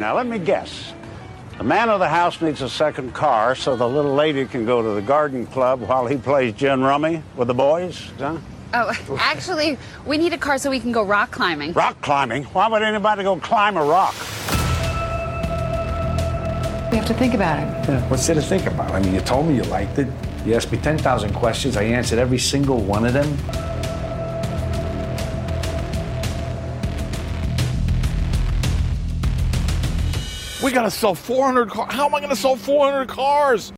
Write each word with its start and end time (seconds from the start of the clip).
Now, 0.00 0.16
let 0.16 0.26
me 0.26 0.38
guess. 0.38 0.94
The 1.58 1.64
man 1.64 1.90
of 1.90 2.00
the 2.00 2.08
house 2.08 2.40
needs 2.40 2.62
a 2.62 2.70
second 2.70 3.12
car 3.12 3.54
so 3.54 3.76
the 3.76 3.86
little 3.86 4.14
lady 4.14 4.46
can 4.46 4.64
go 4.64 4.80
to 4.80 4.88
the 4.98 5.02
garden 5.02 5.44
club 5.44 5.82
while 5.82 6.06
he 6.06 6.16
plays 6.16 6.54
gin 6.54 6.80
rummy 6.80 7.22
with 7.36 7.48
the 7.48 7.54
boys, 7.54 8.10
huh? 8.18 8.38
Oh, 8.72 9.18
actually, 9.20 9.76
we 10.06 10.16
need 10.16 10.32
a 10.32 10.38
car 10.38 10.56
so 10.56 10.70
we 10.70 10.80
can 10.80 10.90
go 10.90 11.04
rock 11.04 11.32
climbing. 11.32 11.74
Rock 11.74 12.00
climbing? 12.00 12.44
Why 12.44 12.66
would 12.66 12.80
anybody 12.80 13.24
go 13.24 13.36
climb 13.36 13.76
a 13.76 13.84
rock? 13.84 14.14
We 16.90 16.96
have 16.96 17.06
to 17.06 17.14
think 17.14 17.34
about 17.34 17.58
it. 17.58 17.90
Yeah, 17.90 18.08
what's 18.08 18.26
there 18.26 18.36
to 18.36 18.40
think 18.40 18.64
about? 18.64 18.92
I 18.92 19.02
mean, 19.02 19.12
you 19.12 19.20
told 19.20 19.48
me 19.48 19.54
you 19.54 19.64
liked 19.64 19.98
it. 19.98 20.08
You 20.46 20.54
asked 20.54 20.72
me 20.72 20.78
10,000 20.78 21.34
questions. 21.34 21.76
I 21.76 21.82
answered 21.82 22.18
every 22.18 22.38
single 22.38 22.80
one 22.80 23.04
of 23.04 23.12
them. 23.12 23.36
We 30.70 30.74
gotta 30.74 30.88
sell 30.88 31.16
400 31.16 31.68
cars. 31.68 31.92
How 31.92 32.06
am 32.06 32.14
I 32.14 32.20
gonna 32.20 32.36
sell 32.36 32.54
400 32.54 33.08
cars? 33.08 33.72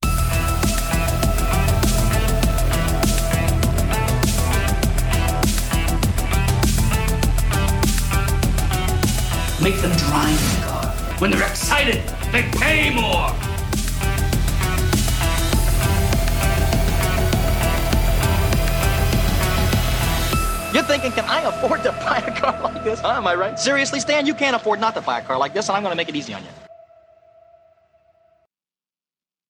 Make 9.62 9.80
them 9.80 9.96
drive 9.96 10.36
the 10.36 10.66
car. 10.66 10.84
When 11.18 11.30
they're 11.30 11.48
excited, 11.48 12.02
they 12.30 12.42
pay 12.58 12.94
more. 12.94 13.30
You're 20.74 20.82
thinking, 20.82 21.12
can 21.12 21.24
I 21.24 21.40
afford 21.46 21.82
to 21.84 21.92
buy 21.92 22.18
a 22.18 22.38
car 22.38 22.60
like 22.62 22.84
this? 22.84 23.00
Huh, 23.00 23.14
am 23.16 23.26
I 23.26 23.34
right? 23.34 23.58
Seriously, 23.58 23.98
Stan, 23.98 24.26
you 24.26 24.34
can't 24.34 24.54
afford 24.54 24.78
not 24.78 24.92
to 24.96 25.00
buy 25.00 25.20
a 25.20 25.22
car 25.22 25.38
like 25.38 25.54
this, 25.54 25.70
and 25.70 25.76
I'm 25.76 25.82
going 25.82 25.92
to 25.92 25.96
make 25.96 26.10
it 26.10 26.16
easy 26.16 26.34
on 26.34 26.42
you. 26.42 26.61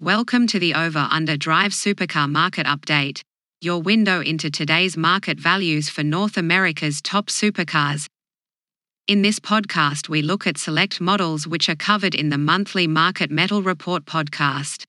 Welcome 0.02 0.48
to 0.48 0.59
the 0.59 0.74
Over 0.74 1.07
Under 1.13 1.37
Drive 1.37 1.71
Supercar 1.71 2.29
Market 2.29 2.66
Update, 2.66 3.21
your 3.60 3.80
window 3.80 4.21
into 4.21 4.51
today's 4.51 4.96
market 4.96 5.38
values 5.38 5.88
for 5.88 6.02
North 6.02 6.37
America's 6.37 7.01
top 7.01 7.27
supercars. 7.27 8.09
In 9.07 9.23
this 9.23 9.38
podcast, 9.38 10.09
we 10.09 10.21
look 10.21 10.45
at 10.45 10.59
select 10.59 11.01
models 11.01 11.46
which 11.46 11.68
are 11.68 11.77
covered 11.77 12.16
in 12.16 12.30
the 12.30 12.37
monthly 12.37 12.88
Market 12.88 13.30
Metal 13.30 13.62
Report 13.62 14.04
podcast. 14.04 14.82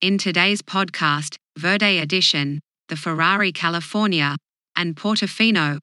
In 0.00 0.16
today's 0.16 0.62
podcast, 0.62 1.36
Verde 1.58 1.98
Edition, 1.98 2.60
the 2.88 2.96
Ferrari 2.96 3.52
California, 3.52 4.38
and 4.74 4.96
Portofino, 4.96 5.80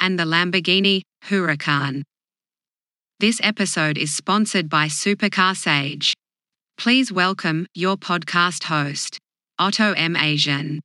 and 0.00 0.18
the 0.18 0.24
Lamborghini 0.24 1.02
Huracan. 1.26 2.04
This 3.20 3.38
episode 3.42 3.98
is 3.98 4.14
sponsored 4.14 4.70
by 4.70 4.86
Supercar 4.86 5.54
Sage. 5.54 6.14
Please 6.78 7.10
welcome 7.10 7.66
your 7.74 7.96
podcast 7.96 8.62
host, 8.62 9.18
Otto 9.58 9.94
M. 9.94 10.14
Asian. 10.14 10.80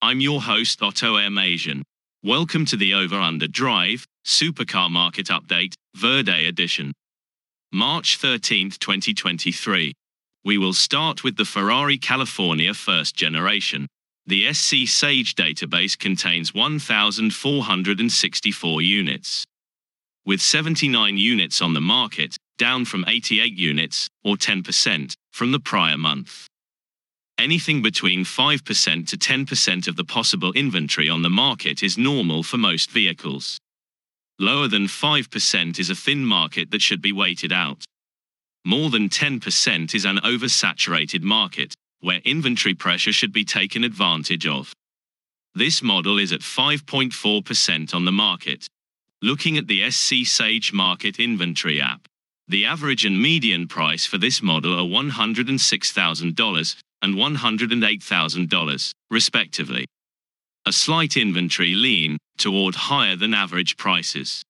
I'm 0.00 0.20
your 0.20 0.40
host, 0.40 0.80
Otto 0.80 1.16
M. 1.16 1.38
Asian. 1.38 1.82
Welcome 2.22 2.64
to 2.66 2.76
the 2.76 2.94
Over 2.94 3.16
Under 3.16 3.48
Drive 3.48 4.06
Supercar 4.24 4.88
Market 4.88 5.26
Update, 5.26 5.74
Verde 5.96 6.46
Edition. 6.46 6.92
March 7.72 8.20
13th, 8.20 8.78
2023. 8.78 9.92
We 10.44 10.56
will 10.56 10.72
start 10.72 11.24
with 11.24 11.36
the 11.36 11.44
Ferrari 11.44 11.98
California 11.98 12.72
first 12.72 13.16
generation. 13.16 13.88
The 14.28 14.52
SC 14.52 14.86
Sage 14.86 15.34
database 15.34 15.98
contains 15.98 16.54
1,464 16.54 18.82
units. 18.82 19.44
With 20.24 20.40
79 20.40 21.18
units 21.18 21.60
on 21.60 21.74
the 21.74 21.80
market, 21.80 22.36
down 22.56 22.84
from 22.84 23.04
88 23.08 23.58
units, 23.58 24.08
or 24.22 24.36
10%, 24.36 25.16
from 25.34 25.50
the 25.50 25.58
prior 25.58 25.98
month. 25.98 26.46
Anything 27.38 27.82
between 27.82 28.24
5% 28.24 29.08
to 29.08 29.16
10% 29.16 29.88
of 29.88 29.96
the 29.96 30.04
possible 30.04 30.52
inventory 30.52 31.08
on 31.10 31.22
the 31.22 31.28
market 31.28 31.82
is 31.82 31.98
normal 31.98 32.44
for 32.44 32.56
most 32.56 32.92
vehicles. 32.92 33.58
Lower 34.38 34.68
than 34.68 34.86
5% 34.86 35.80
is 35.80 35.90
a 35.90 35.94
thin 35.96 36.24
market 36.24 36.70
that 36.70 36.82
should 36.82 37.02
be 37.02 37.10
weighted 37.10 37.52
out. 37.52 37.84
More 38.64 38.90
than 38.90 39.08
10% 39.08 39.92
is 39.92 40.04
an 40.04 40.18
oversaturated 40.18 41.22
market, 41.22 41.74
where 41.98 42.20
inventory 42.24 42.74
pressure 42.74 43.12
should 43.12 43.32
be 43.32 43.44
taken 43.44 43.82
advantage 43.82 44.46
of. 44.46 44.72
This 45.56 45.82
model 45.82 46.20
is 46.20 46.32
at 46.32 46.42
5.4% 46.42 47.92
on 47.92 48.04
the 48.04 48.12
market. 48.12 48.68
Looking 49.20 49.58
at 49.58 49.66
the 49.66 49.90
SC 49.90 50.24
Sage 50.24 50.72
Market 50.72 51.18
Inventory 51.18 51.80
app, 51.80 52.06
the 52.48 52.66
average 52.66 53.06
and 53.06 53.20
median 53.20 53.66
price 53.66 54.04
for 54.04 54.18
this 54.18 54.42
model 54.42 54.78
are 54.78 54.84
$106,000 54.84 56.76
and 57.02 57.14
$108,000, 57.14 58.92
respectively. 59.10 59.86
A 60.66 60.72
slight 60.72 61.16
inventory 61.16 61.74
lean 61.74 62.18
toward 62.38 62.74
higher 62.74 63.16
than 63.16 63.34
average 63.34 63.76
prices. 63.76 64.42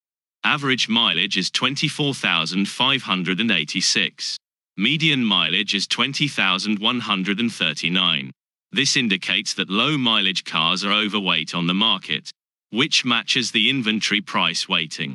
Average 0.42 0.88
mileage 0.88 1.36
is 1.36 1.50
24,586. 1.50 4.36
Median 4.76 5.24
mileage 5.24 5.74
is 5.74 5.86
20,139. 5.86 8.30
This 8.72 8.96
indicates 8.96 9.54
that 9.54 9.70
low 9.70 9.96
mileage 9.96 10.42
cars 10.44 10.84
are 10.84 10.92
overweight 10.92 11.54
on 11.54 11.68
the 11.68 11.74
market, 11.74 12.32
which 12.70 13.04
matches 13.04 13.52
the 13.52 13.70
inventory 13.70 14.20
price 14.20 14.68
weighting. 14.68 15.14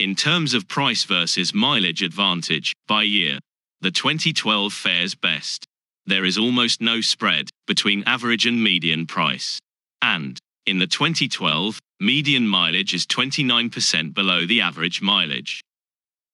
In 0.00 0.16
terms 0.16 0.54
of 0.54 0.66
price 0.66 1.04
versus 1.04 1.54
mileage 1.54 2.02
advantage 2.02 2.74
by 2.88 3.04
year, 3.04 3.38
the 3.80 3.92
2012 3.92 4.72
fares 4.72 5.14
best. 5.14 5.66
There 6.04 6.24
is 6.24 6.36
almost 6.36 6.80
no 6.80 7.00
spread 7.00 7.48
between 7.68 8.02
average 8.04 8.44
and 8.44 8.62
median 8.62 9.06
price. 9.06 9.60
And, 10.02 10.36
in 10.66 10.80
the 10.80 10.88
2012, 10.88 11.78
median 12.00 12.48
mileage 12.48 12.92
is 12.92 13.06
29% 13.06 14.12
below 14.14 14.44
the 14.44 14.60
average 14.60 15.00
mileage, 15.00 15.62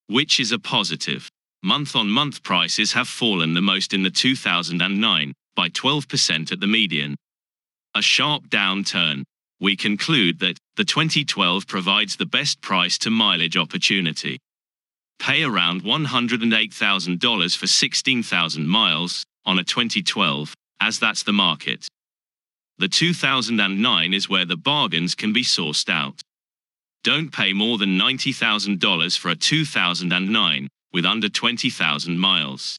which 0.07 0.41
is 0.41 0.53
a 0.53 0.59
positive. 0.59 1.29
Month 1.63 1.95
on 1.95 2.09
month 2.09 2.43
prices 2.43 2.95
have 2.95 3.09
fallen 3.09 3.53
the 3.53 3.61
most 3.61 3.93
in 3.93 4.03
the 4.03 4.11
2009, 4.11 5.35
by 5.55 5.69
12% 5.69 6.51
at 6.51 6.61
the 6.61 6.67
median. 6.67 7.15
A 7.95 8.01
sharp 8.01 8.49
downturn. 8.49 9.25
We 9.61 9.77
conclude 9.77 10.39
that 10.39 10.59
the 10.77 10.85
2012 10.85 11.67
provides 11.67 12.17
the 12.17 12.25
best 12.25 12.63
price 12.63 12.97
to 12.99 13.11
mileage 13.11 13.59
opportunity. 13.59 14.39
Pay 15.19 15.43
around 15.43 15.83
$108,000 15.83 17.57
for 17.57 17.67
16,000 17.67 18.67
miles 18.67 19.23
on 19.45 19.59
a 19.59 19.65
2012, 19.65 20.55
as 20.81 20.99
that's 20.99 21.23
the 21.23 21.33
market. 21.33 21.87
The 22.79 22.89
2009 22.89 24.15
is 24.15 24.31
where 24.31 24.47
the 24.47 24.57
bargains 24.57 25.15
can 25.15 25.35
be 25.35 25.43
sourced 25.43 25.91
out. 25.91 26.23
Don't 27.05 27.31
pay 27.31 27.53
more 27.53 27.77
than 27.77 27.99
$90,000 27.99 29.19
for 29.19 29.29
a 29.29 29.37
2009 29.37 30.69
with 30.95 31.05
under 31.05 31.29
20,000 31.29 32.19
miles. 32.19 32.79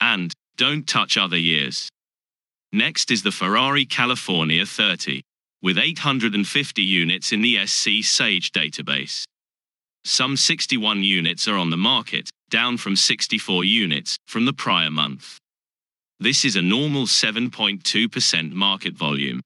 And 0.00 0.32
don't 0.56 0.86
touch 0.86 1.16
other 1.16 1.38
years. 1.38 1.88
Next 2.72 3.12
is 3.12 3.22
the 3.22 3.30
Ferrari 3.30 3.84
California 3.84 4.66
30, 4.66 5.22
with 5.62 5.78
850 5.78 6.82
units 6.82 7.32
in 7.32 7.40
the 7.40 7.66
SC 7.66 8.02
Sage 8.02 8.52
database. 8.52 9.24
Some 10.04 10.36
61 10.36 11.04
units 11.04 11.46
are 11.46 11.56
on 11.56 11.70
the 11.70 11.76
market, 11.76 12.28
down 12.50 12.76
from 12.76 12.96
64 12.96 13.62
units 13.64 14.16
from 14.26 14.44
the 14.44 14.52
prior 14.52 14.90
month. 14.90 15.38
This 16.18 16.44
is 16.44 16.56
a 16.56 16.62
normal 16.62 17.06
7.2% 17.06 18.52
market 18.52 18.94
volume. 18.94 19.40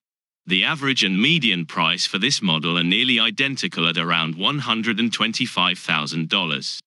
The 0.46 0.64
average 0.64 1.04
and 1.04 1.20
median 1.20 1.66
price 1.66 2.06
for 2.06 2.16
this 2.18 2.40
model 2.40 2.78
are 2.78 2.84
nearly 2.84 3.18
identical 3.18 3.88
at 3.88 3.98
around 3.98 4.36
$125,000. 4.36 6.78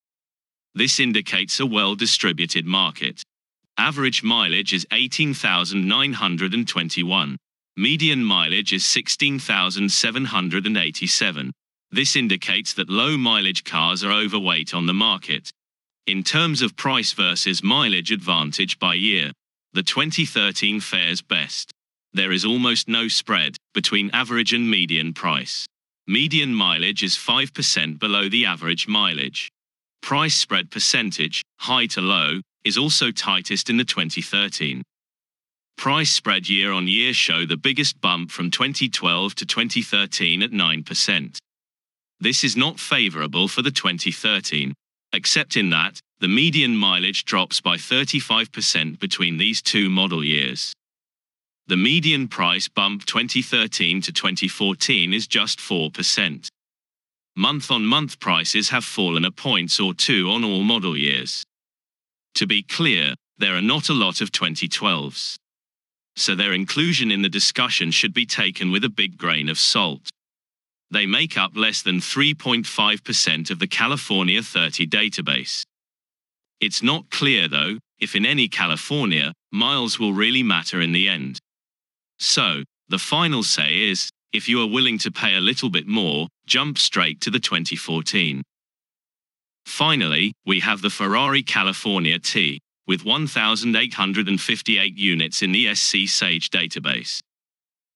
This 0.76 1.00
indicates 1.00 1.60
a 1.60 1.66
well 1.66 1.96
distributed 1.96 2.66
market. 2.66 3.24
Average 3.78 4.24
mileage 4.24 4.74
is 4.74 4.88
18,921. 4.92 7.38
Median 7.80 8.24
mileage 8.26 8.74
is 8.74 8.86
16,787. 8.86 11.52
This 11.92 12.16
indicates 12.18 12.74
that 12.74 12.90
low 12.90 13.16
mileage 13.16 13.64
cars 13.64 14.04
are 14.04 14.12
overweight 14.12 14.74
on 14.74 14.86
the 14.86 14.94
market. 14.94 15.50
In 16.06 16.22
terms 16.22 16.62
of 16.62 16.76
price 16.76 17.14
versus 17.14 17.64
mileage 17.64 18.12
advantage 18.12 18.78
by 18.80 18.96
year, 18.96 19.31
the 19.72 19.81
2013 19.81 20.81
fares 20.81 21.22
best. 21.22 21.72
There 22.12 22.34
is 22.34 22.44
almost 22.44 22.90
no 22.90 23.08
spread 23.08 23.56
between 23.74 24.12
average 24.12 24.52
and 24.52 24.70
median 24.70 25.14
price. 25.14 25.66
Median 26.06 26.54
mileage 26.54 27.02
is 27.02 27.16
5% 27.16 27.98
below 27.98 28.28
the 28.28 28.46
average 28.46 28.90
mileage. 28.90 29.48
Price 30.02 30.36
spread 30.36 30.70
percentage, 30.70 31.42
high 31.60 31.86
to 31.86 32.02
low, 32.02 32.42
is 32.66 32.78
also 32.78 33.10
tightest 33.10 33.70
in 33.70 33.78
the 33.78 33.86
2013. 33.86 34.84
Price 35.80 36.12
spread 36.12 36.50
year 36.50 36.74
on 36.74 36.90
year 36.90 37.14
show 37.14 37.46
the 37.46 37.56
biggest 37.56 38.02
bump 38.02 38.31
from 38.31 38.52
2012 38.52 39.34
to 39.36 39.46
2013 39.46 40.44
at 40.44 40.52
9%. 40.52 41.38
This 42.20 42.44
is 42.44 42.58
not 42.58 42.81
favorable 42.81 43.48
for 43.48 43.62
the 43.62 43.72
2013. 43.72 44.74
except 45.14 45.56
in 45.56 45.70
that 45.70 46.02
the 46.20 46.28
median 46.28 46.76
mileage 46.76 47.24
drops 47.24 47.62
by 47.62 47.78
35% 47.78 49.00
between 49.00 49.38
these 49.38 49.62
two 49.62 49.90
model 49.90 50.22
years. 50.22 50.74
The 51.68 51.78
median 51.78 52.28
price 52.28 52.68
bump 52.68 53.06
2013 53.06 54.02
to 54.02 54.12
2014 54.12 55.14
is 55.14 55.28
just 55.28 55.60
4%. 55.60 56.50
Month 57.38 57.72
on 57.72 57.86
month 57.86 58.20
prices 58.20 58.68
have 58.70 58.84
fallen 58.84 59.24
a 59.24 59.32
point 59.32 59.80
or 59.80 59.94
two 59.94 60.30
on 60.30 60.44
all 60.44 60.64
model 60.64 60.98
years. 60.98 61.46
To 62.36 62.46
be 62.46 62.64
clear, 62.64 63.16
there 63.38 63.56
are 63.56 63.62
not 63.62 63.88
a 63.88 63.94
lot 63.94 64.20
of 64.20 64.34
2012s. 64.34 65.38
So 66.19 66.36
their 66.36 66.51
inclusion 66.51 67.12
in 67.12 67.21
the 67.21 67.30
discussion 67.30 67.92
should 67.92 68.13
be 68.13 68.25
taken 68.25 68.71
with 68.71 68.83
a 68.83 68.89
big 68.89 69.18
grain 69.18 69.48
of 69.48 69.57
salt. 69.57 70.10
They 70.92 71.06
make 71.06 71.38
up 71.38 71.56
less 71.56 71.81
than 71.81 72.01
3.5% 72.01 73.50
of 73.50 73.60
the 73.60 73.68
California 73.68 74.44
30 74.44 74.86
database. 74.86 75.63
It's 76.60 76.83
not 76.83 77.10
clear, 77.10 77.48
though, 77.48 77.77
if 78.01 78.18
in 78.18 78.25
any 78.25 78.50
California, 78.50 79.31
miles 79.54 79.98
will 79.98 80.12
really 80.12 80.44
matter 80.44 80.81
in 80.81 80.92
the 80.92 81.07
end. 81.07 81.39
So, 82.18 82.63
the 82.89 83.00
final 83.00 83.42
say 83.42 83.89
is 83.89 84.10
if 84.33 84.50
you 84.50 84.62
are 84.62 84.68
willing 84.68 84.98
to 85.00 85.12
pay 85.12 85.36
a 85.36 85.48
little 85.50 85.69
bit 85.69 85.88
more, 85.88 86.27
jump 86.45 86.80
straight 86.80 87.22
to 87.22 87.31
the 87.31 87.39
2014. 87.39 88.44
Finally, 89.65 90.33
we 90.45 90.60
have 90.60 90.81
the 90.81 90.89
Ferrari 90.89 91.44
California 91.44 92.19
T, 92.19 92.60
with 92.89 93.06
1,858 93.06 94.97
units 94.97 95.44
in 95.44 95.51
the 95.51 95.75
SC 95.75 96.07
Sage 96.07 96.50
database. 96.50 97.19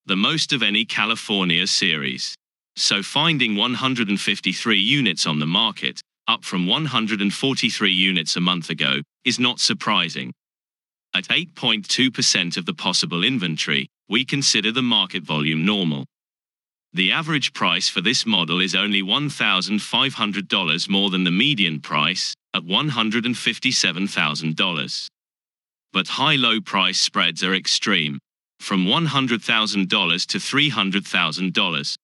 The 0.05 0.15
most 0.15 0.53
of 0.53 0.61
any 0.61 0.85
California 0.85 1.65
series. 1.65 2.35
So 2.75 3.01
finding 3.01 3.55
153 3.55 4.77
units 4.77 5.25
on 5.25 5.39
the 5.39 5.47
market, 5.47 5.99
up 6.27 6.43
from 6.43 6.67
143 6.67 7.91
units 7.91 8.35
a 8.35 8.41
month 8.41 8.69
ago, 8.69 9.01
is 9.25 9.39
not 9.39 9.59
surprising. 9.59 10.31
At 11.15 11.23
8.2% 11.23 12.55
of 12.57 12.67
the 12.67 12.75
possible 12.75 13.23
inventory, 13.23 13.87
we 14.09 14.23
consider 14.23 14.71
the 14.71 14.83
market 14.83 15.23
volume 15.23 15.65
normal. 15.65 16.05
The 16.93 17.11
average 17.11 17.53
price 17.53 17.89
for 17.89 18.01
this 18.01 18.27
model 18.27 18.61
is 18.61 18.75
only 18.75 19.01
$1,500 19.01 20.89
more 20.89 21.09
than 21.09 21.23
the 21.23 21.31
median 21.31 21.79
price, 21.79 22.35
at 22.53 22.63
$157,000. 22.63 25.07
But 25.91 26.07
high 26.07 26.35
low 26.35 26.61
price 26.61 26.99
spreads 26.99 27.43
are 27.43 27.53
extreme, 27.53 28.19
from 28.59 28.85
$100,000 28.85 30.25
to 30.27 30.37
$300,000. 30.37 31.95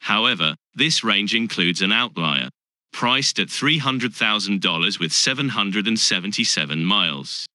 However, 0.00 0.54
this 0.74 1.02
range 1.02 1.34
includes 1.34 1.80
an 1.82 1.92
outlier, 1.92 2.50
priced 2.92 3.38
at 3.38 3.48
$300,000 3.48 5.00
with 5.00 5.12
777 5.12 6.84
miles. 6.84 7.46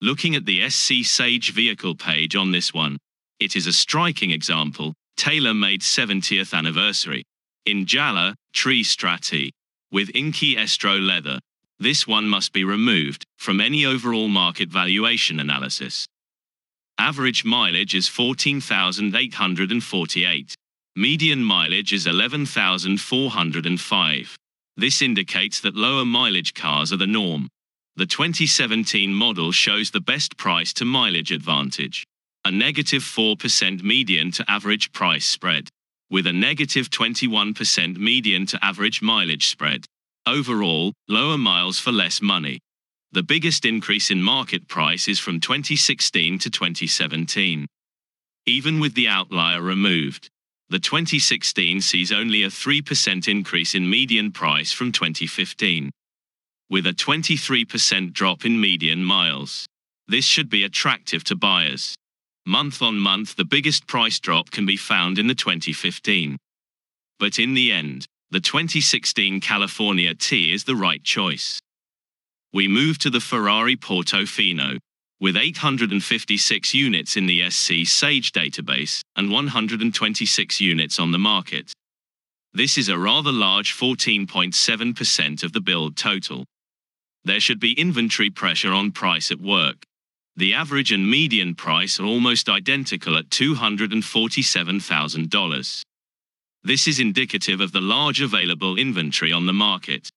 Looking 0.00 0.34
at 0.34 0.44
the 0.44 0.68
SC 0.68 1.04
Sage 1.04 1.52
vehicle 1.52 1.94
page 1.94 2.36
on 2.36 2.50
this 2.52 2.74
one, 2.74 2.98
it 3.40 3.56
is 3.56 3.66
a 3.66 3.72
striking 3.72 4.30
example, 4.30 4.92
tailor-made 5.16 5.80
70th 5.80 6.52
anniversary. 6.52 7.24
In 7.66 7.86
Giallo, 7.86 8.34
Tree 8.52 8.84
Strati, 8.84 9.50
with 9.90 10.12
Inchiostro 10.12 11.00
leather. 11.00 11.40
This 11.78 12.06
one 12.06 12.28
must 12.28 12.52
be 12.52 12.64
removed 12.64 13.24
from 13.36 13.58
any 13.60 13.86
overall 13.86 14.28
market 14.28 14.68
valuation 14.68 15.40
analysis. 15.40 16.06
Average 16.98 17.44
mileage 17.44 17.94
is 17.94 18.08
14,848. 18.08 20.54
Median 20.96 21.44
mileage 21.44 21.92
is 21.92 22.08
11,405. 22.08 24.36
This 24.76 25.00
indicates 25.00 25.60
that 25.60 25.76
lower 25.76 26.04
mileage 26.04 26.54
cars 26.54 26.92
are 26.92 26.96
the 26.96 27.06
norm. 27.06 27.48
The 27.94 28.06
2017 28.06 29.14
model 29.14 29.52
shows 29.52 29.90
the 29.90 30.00
best 30.00 30.36
price 30.36 30.72
to 30.74 30.84
mileage 30.84 31.32
advantage, 31.32 32.04
a 32.44 32.50
negative 32.50 33.02
4% 33.02 33.82
median 33.82 34.30
to 34.32 34.44
average 34.50 34.92
price 34.92 35.24
spread, 35.24 35.70
with 36.10 36.26
a 36.26 36.32
negative 36.32 36.90
21% 36.90 37.96
median 37.96 38.46
to 38.46 38.64
average 38.64 39.02
mileage 39.02 39.48
spread. 39.48 39.84
Overall, 40.26 40.92
lower 41.08 41.38
miles 41.38 41.78
for 41.78 41.92
less 41.92 42.20
money. 42.22 42.58
The 43.12 43.22
biggest 43.22 43.64
increase 43.64 44.10
in 44.10 44.22
market 44.22 44.68
price 44.68 45.08
is 45.08 45.18
from 45.18 45.40
2016 45.40 46.38
to 46.40 46.50
2017. 46.50 47.66
Even 48.46 48.80
with 48.80 48.94
the 48.94 49.08
outlier 49.08 49.62
removed, 49.62 50.28
the 50.68 50.78
2016 50.78 51.80
sees 51.80 52.12
only 52.12 52.42
a 52.42 52.48
3% 52.48 53.28
increase 53.28 53.74
in 53.74 53.88
median 53.88 54.32
price 54.32 54.72
from 54.72 54.92
2015 54.92 55.90
with 56.70 56.86
a 56.86 56.92
23% 56.92 58.12
drop 58.12 58.44
in 58.44 58.60
median 58.60 59.02
miles. 59.02 59.66
This 60.06 60.24
should 60.24 60.50
be 60.50 60.64
attractive 60.64 61.24
to 61.24 61.36
buyers. 61.36 61.94
Month 62.48 62.80
on 62.80 62.98
month, 62.98 63.36
the 63.36 63.44
biggest 63.44 63.86
price 63.86 64.18
drop 64.18 64.50
can 64.50 64.64
be 64.64 64.78
found 64.78 65.18
in 65.18 65.26
the 65.26 65.34
2015. 65.34 66.38
But 67.18 67.38
in 67.38 67.52
the 67.52 67.70
end, 67.70 68.06
the 68.30 68.40
2016 68.40 69.42
California 69.42 70.14
T 70.14 70.50
is 70.50 70.64
the 70.64 70.74
right 70.74 71.04
choice. 71.04 71.60
We 72.54 72.66
move 72.66 72.96
to 73.00 73.10
the 73.10 73.20
Ferrari 73.20 73.76
Portofino. 73.76 74.78
With 75.20 75.36
856 75.36 76.72
units 76.72 77.18
in 77.18 77.26
the 77.26 77.50
SC 77.50 77.84
Sage 77.84 78.32
database 78.32 79.02
and 79.14 79.30
126 79.30 80.58
units 80.58 80.98
on 80.98 81.12
the 81.12 81.18
market. 81.18 81.74
This 82.54 82.78
is 82.78 82.88
a 82.88 82.98
rather 82.98 83.30
large 83.30 83.74
14.7% 83.74 85.42
of 85.42 85.52
the 85.52 85.60
build 85.60 85.98
total 85.98 86.46
there 87.28 87.40
should 87.40 87.60
be 87.60 87.78
inventory 87.78 88.30
pressure 88.30 88.72
on 88.72 88.90
price 88.90 89.30
at 89.30 89.38
work. 89.38 89.84
The 90.38 90.54
average 90.54 90.92
and 90.92 91.10
median 91.10 91.56
price 91.56 91.98
are 91.98 92.04
almost 92.04 92.48
identical 92.48 93.16
at 93.16 93.28
$247,000. 93.28 95.82
This 96.62 96.86
is 96.86 97.00
indicative 97.00 97.60
of 97.60 97.72
the 97.72 97.80
large 97.80 98.20
available 98.20 98.78
inventory 98.78 99.32
on 99.32 99.46
the 99.46 99.52
market. 99.52 100.08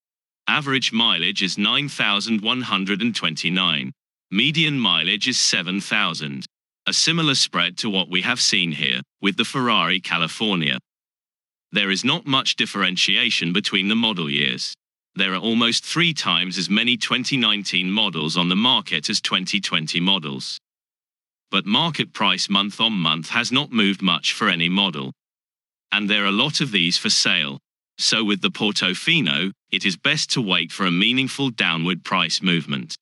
Average 0.47 0.93
mileage 0.93 1.41
is 1.41 1.57
9,129. 1.57 3.91
Median 4.29 4.79
mileage 4.79 5.27
is 5.27 5.39
7,000. 5.39 6.45
A 6.85 6.93
similar 6.93 7.33
spread 7.33 7.79
to 7.79 7.89
what 7.89 8.07
we 8.07 8.21
have 8.21 8.39
seen 8.39 8.73
here 8.73 9.01
with 9.23 9.37
the 9.37 9.43
Ferrari 9.43 9.99
California. 9.99 10.77
There 11.71 11.89
is 11.89 12.05
not 12.05 12.27
much 12.27 12.57
differentiation 12.57 13.53
between 13.53 13.87
the 13.87 13.95
model 13.95 14.29
years 14.29 14.75
there 15.15 15.33
are 15.33 15.39
almost 15.39 15.83
three 15.83 16.13
times 16.13 16.57
as 16.57 16.69
many 16.69 16.95
2019 16.95 17.91
models 17.91 18.37
on 18.37 18.49
the 18.49 18.55
market 18.55 19.09
as 19.09 19.19
2020 19.19 19.99
models. 19.99 20.57
But 21.49 21.65
market 21.65 22.13
price 22.13 22.49
month 22.49 22.79
on 22.79 22.93
month 22.93 23.29
has 23.29 23.51
not 23.51 23.71
moved 23.71 24.01
much 24.01 24.31
for 24.33 24.47
any 24.47 24.69
model. 24.69 25.11
And 25.91 26.09
there 26.09 26.23
are 26.23 26.27
a 26.27 26.31
lot 26.31 26.61
of 26.61 26.71
these 26.71 26.97
for 26.97 27.09
sale. 27.09 27.59
So 27.97 28.23
with 28.23 28.41
the 28.41 28.49
Portofino, 28.49 29.51
it 29.69 29.85
is 29.85 29.97
best 29.97 30.31
to 30.31 30.41
wait 30.41 30.71
for 30.71 30.85
a 30.85 30.91
meaningful 30.91 31.49
downward 31.49 32.03
price 32.03 32.41
movement. 32.41 32.95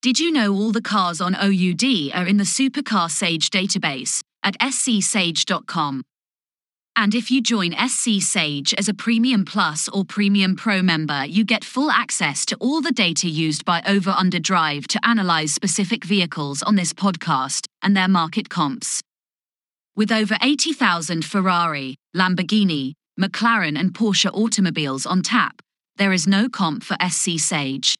Did 0.00 0.18
you 0.18 0.30
know 0.32 0.54
all 0.54 0.72
the 0.72 0.80
cars 0.80 1.20
on 1.20 1.34
OUD 1.34 1.84
are 2.14 2.26
in 2.26 2.36
the 2.38 2.44
Supercar 2.44 3.10
Sage 3.10 3.50
database 3.50 4.22
at 4.42 4.58
scsage.com? 4.60 6.02
And 6.98 7.14
if 7.14 7.30
you 7.30 7.42
join 7.42 7.74
SC 7.76 8.22
Sage 8.22 8.72
as 8.72 8.88
a 8.88 8.94
Premium 8.94 9.44
Plus 9.44 9.86
or 9.86 10.02
Premium 10.02 10.56
Pro 10.56 10.80
member, 10.80 11.26
you 11.26 11.44
get 11.44 11.62
full 11.62 11.90
access 11.90 12.46
to 12.46 12.56
all 12.56 12.80
the 12.80 12.90
data 12.90 13.28
used 13.28 13.66
by 13.66 13.82
Over 13.86 14.14
Under 14.16 14.38
Drive 14.38 14.88
to 14.88 15.06
analyze 15.06 15.52
specific 15.52 16.06
vehicles 16.06 16.62
on 16.62 16.76
this 16.76 16.94
podcast 16.94 17.66
and 17.82 17.94
their 17.94 18.08
market 18.08 18.48
comps. 18.48 19.02
With 19.94 20.10
over 20.10 20.38
80,000 20.40 21.22
Ferrari, 21.22 21.96
Lamborghini, 22.16 22.94
McLaren, 23.20 23.78
and 23.78 23.92
Porsche 23.92 24.32
automobiles 24.32 25.04
on 25.04 25.20
tap, 25.20 25.60
there 25.96 26.14
is 26.14 26.26
no 26.26 26.48
comp 26.48 26.82
for 26.82 26.96
SC 27.06 27.38
Sage. 27.38 27.94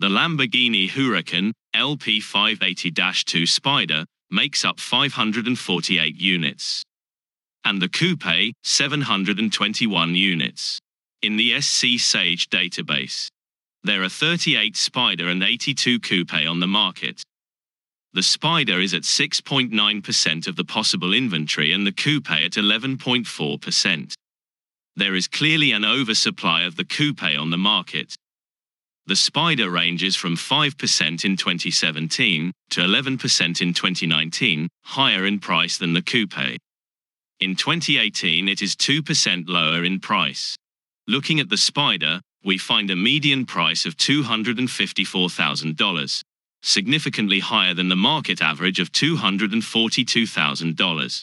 The 0.00 0.08
Lamborghini 0.08 0.90
Huracan 0.90 1.52
LP580 1.76 3.24
2 3.24 3.46
Spider 3.46 4.04
makes 4.32 4.64
up 4.64 4.80
548 4.80 6.16
units 6.16 6.84
and 7.68 7.82
the 7.82 7.88
Coupe, 7.88 8.54
721 8.64 10.14
units. 10.14 10.78
In 11.20 11.36
the 11.36 11.60
SC 11.60 11.98
Sage 11.98 12.48
database, 12.48 13.28
there 13.84 14.02
are 14.02 14.08
38 14.08 14.74
Spider 14.74 15.28
and 15.28 15.42
82 15.42 16.00
Coupe 16.00 16.32
on 16.32 16.60
the 16.60 16.66
market. 16.66 17.22
The 18.14 18.22
Spider 18.22 18.80
is 18.80 18.94
at 18.94 19.02
6.9% 19.02 20.48
of 20.48 20.56
the 20.56 20.64
possible 20.64 21.12
inventory 21.12 21.72
and 21.72 21.86
the 21.86 21.92
Coupe 21.92 22.30
at 22.30 22.52
11.4%. 22.52 24.14
There 24.96 25.14
is 25.14 25.28
clearly 25.28 25.72
an 25.72 25.84
oversupply 25.84 26.62
of 26.62 26.76
the 26.76 26.86
Coupe 26.86 27.22
on 27.22 27.50
the 27.50 27.58
market. 27.58 28.16
The 29.04 29.16
Spider 29.16 29.68
ranges 29.68 30.16
from 30.16 30.36
5% 30.36 31.24
in 31.26 31.36
2017 31.36 32.50
to 32.70 32.80
11% 32.80 33.60
in 33.60 33.74
2019, 33.74 34.68
higher 34.84 35.26
in 35.26 35.38
price 35.38 35.76
than 35.76 35.92
the 35.92 36.02
Coupe. 36.02 36.58
In 37.40 37.54
2018, 37.54 38.48
it 38.48 38.62
is 38.62 38.74
2% 38.74 39.48
lower 39.48 39.84
in 39.84 40.00
price. 40.00 40.56
Looking 41.06 41.38
at 41.38 41.48
the 41.48 41.56
Spider, 41.56 42.20
we 42.44 42.58
find 42.58 42.90
a 42.90 42.96
median 42.96 43.46
price 43.46 43.86
of 43.86 43.96
$254,000, 43.96 46.22
significantly 46.62 47.38
higher 47.38 47.74
than 47.74 47.88
the 47.88 47.94
market 47.94 48.42
average 48.42 48.80
of 48.80 48.90
$242,000. 48.90 51.22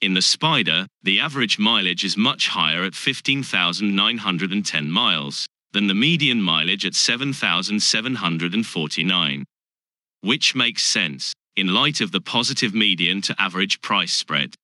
In 0.00 0.14
the 0.14 0.22
Spider, 0.22 0.86
the 1.02 1.20
average 1.20 1.58
mileage 1.58 2.02
is 2.02 2.16
much 2.16 2.48
higher 2.48 2.82
at 2.84 2.94
15,910 2.94 4.90
miles 4.90 5.46
than 5.72 5.86
the 5.86 5.94
median 5.94 6.40
mileage 6.40 6.86
at 6.86 6.94
7,749. 6.94 9.44
Which 10.22 10.54
makes 10.54 10.82
sense, 10.82 11.34
in 11.56 11.74
light 11.74 12.00
of 12.00 12.10
the 12.10 12.22
positive 12.22 12.72
median 12.74 13.20
to 13.20 13.38
average 13.38 13.82
price 13.82 14.14
spread. 14.14 14.54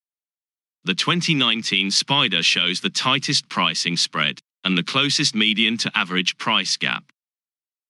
The 0.87 0.95
2019 0.95 1.91
Spider 1.91 2.45
shows 2.45 2.81
the 2.81 2.91
tightest 2.91 3.49
pricing 3.49 3.97
spread 3.97 4.39
and 4.63 4.79
the 4.79 4.85
closest 4.85 5.35
median 5.35 5.77
to 5.79 5.91
average 5.99 6.39
price 6.39 6.77
gap. 6.77 7.03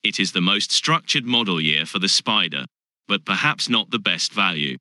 It 0.02 0.18
is 0.18 0.32
the 0.32 0.40
most 0.40 0.72
structured 0.72 1.26
model 1.26 1.60
year 1.60 1.84
for 1.84 1.98
the 1.98 2.08
Spider, 2.08 2.64
but 3.06 3.26
perhaps 3.26 3.68
not 3.68 3.90
the 3.90 3.98
best 3.98 4.32
value. 4.32 4.78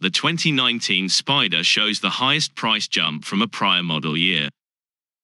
The 0.00 0.10
2019 0.10 1.08
Spider 1.08 1.62
shows 1.62 2.00
the 2.00 2.10
highest 2.10 2.56
price 2.56 2.88
jump 2.88 3.24
from 3.24 3.42
a 3.42 3.46
prior 3.46 3.84
model 3.84 4.16
year, 4.16 4.48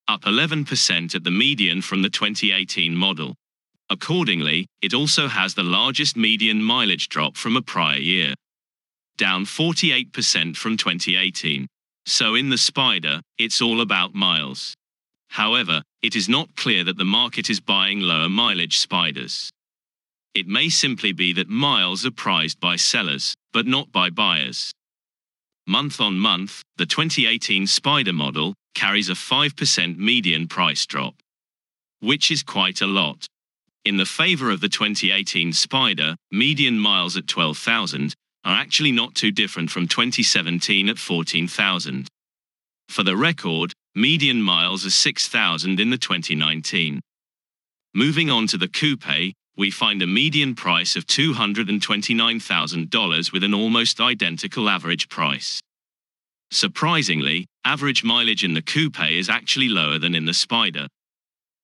up 0.07 0.21
11% 0.21 1.15
at 1.15 1.25
the 1.25 1.31
median 1.31 1.81
from 1.81 2.03
the 2.03 2.09
2018 2.09 2.95
model. 2.95 3.35
Accordingly, 3.89 4.65
it 4.81 4.93
also 4.93 5.27
has 5.27 5.55
the 5.55 5.63
largest 5.63 6.15
median 6.15 6.63
mileage 6.63 7.09
drop 7.09 7.35
from 7.35 7.57
a 7.57 7.61
prior 7.61 7.99
year, 7.99 8.33
down 9.17 9.43
48% 9.43 10.55
from 10.55 10.77
2018. 10.77 11.67
So 12.09 12.33
in 12.33 12.49
the 12.49 12.57
Spider, 12.57 13.21
it's 13.37 13.61
all 13.61 13.81
about 13.81 14.15
miles. 14.15 14.73
However, 15.29 15.83
it 16.01 16.15
is 16.15 16.27
not 16.27 16.55
clear 16.55 16.83
that 16.83 16.97
the 16.97 17.05
market 17.05 17.51
is 17.51 17.59
buying 17.59 17.99
lower 17.99 18.27
mileage 18.27 18.79
Spiders. 18.79 19.51
It 20.33 20.47
may 20.47 20.69
simply 20.69 21.11
be 21.11 21.33
that 21.33 21.49
miles 21.49 22.07
are 22.07 22.11
prized 22.11 22.59
by 22.59 22.77
sellers, 22.77 23.35
but 23.53 23.67
not 23.67 23.91
by 23.91 24.09
buyers. 24.09 24.71
Month 25.67 26.01
on 26.01 26.17
month, 26.17 26.63
the 26.77 26.87
2018 26.87 27.67
Spider 27.67 28.11
model 28.11 28.55
carries 28.73 29.09
a 29.09 29.13
5% 29.13 29.99
median 29.99 30.47
price 30.47 30.87
drop, 30.87 31.13
which 31.99 32.31
is 32.31 32.41
quite 32.41 32.81
a 32.81 32.87
lot. 32.87 33.27
In 33.85 33.97
the 33.97 34.05
favor 34.07 34.49
of 34.49 34.61
the 34.61 34.69
2018 34.69 35.53
Spider, 35.53 36.15
median 36.31 36.79
miles 36.79 37.15
at 37.15 37.27
12,000 37.27 38.15
are 38.49 38.59
actually 38.59 38.91
not 38.91 39.13
too 39.13 39.31
different 39.31 39.69
from 39.69 39.87
2017 39.87 40.89
at 40.89 40.97
14,000. 40.97 42.07
For 42.87 43.03
the 43.03 43.15
record, 43.15 43.73
median 43.93 44.41
miles 44.41 44.87
are 44.87 44.89
6,000 44.89 45.79
in 45.79 45.91
the 45.91 45.99
2019. 45.99 46.99
Moving 47.93 48.31
on 48.31 48.47
to 48.47 48.57
the 48.57 48.67
coupe, 48.67 49.35
we 49.55 49.69
find 49.69 50.01
a 50.01 50.07
median 50.07 50.55
price 50.55 50.95
of 50.95 51.05
$229,000 51.05 53.31
with 53.31 53.43
an 53.43 53.53
almost 53.53 54.01
identical 54.01 54.67
average 54.67 55.09
price. 55.09 55.61
Surprisingly, 56.49 57.45
average 57.65 58.03
mileage 58.03 58.43
in 58.43 58.55
the 58.55 58.63
coupe 58.63 59.11
is 59.11 59.29
actually 59.29 59.69
lower 59.69 59.99
than 59.99 60.15
in 60.15 60.25
the 60.25 60.33
Spider, 60.33 60.87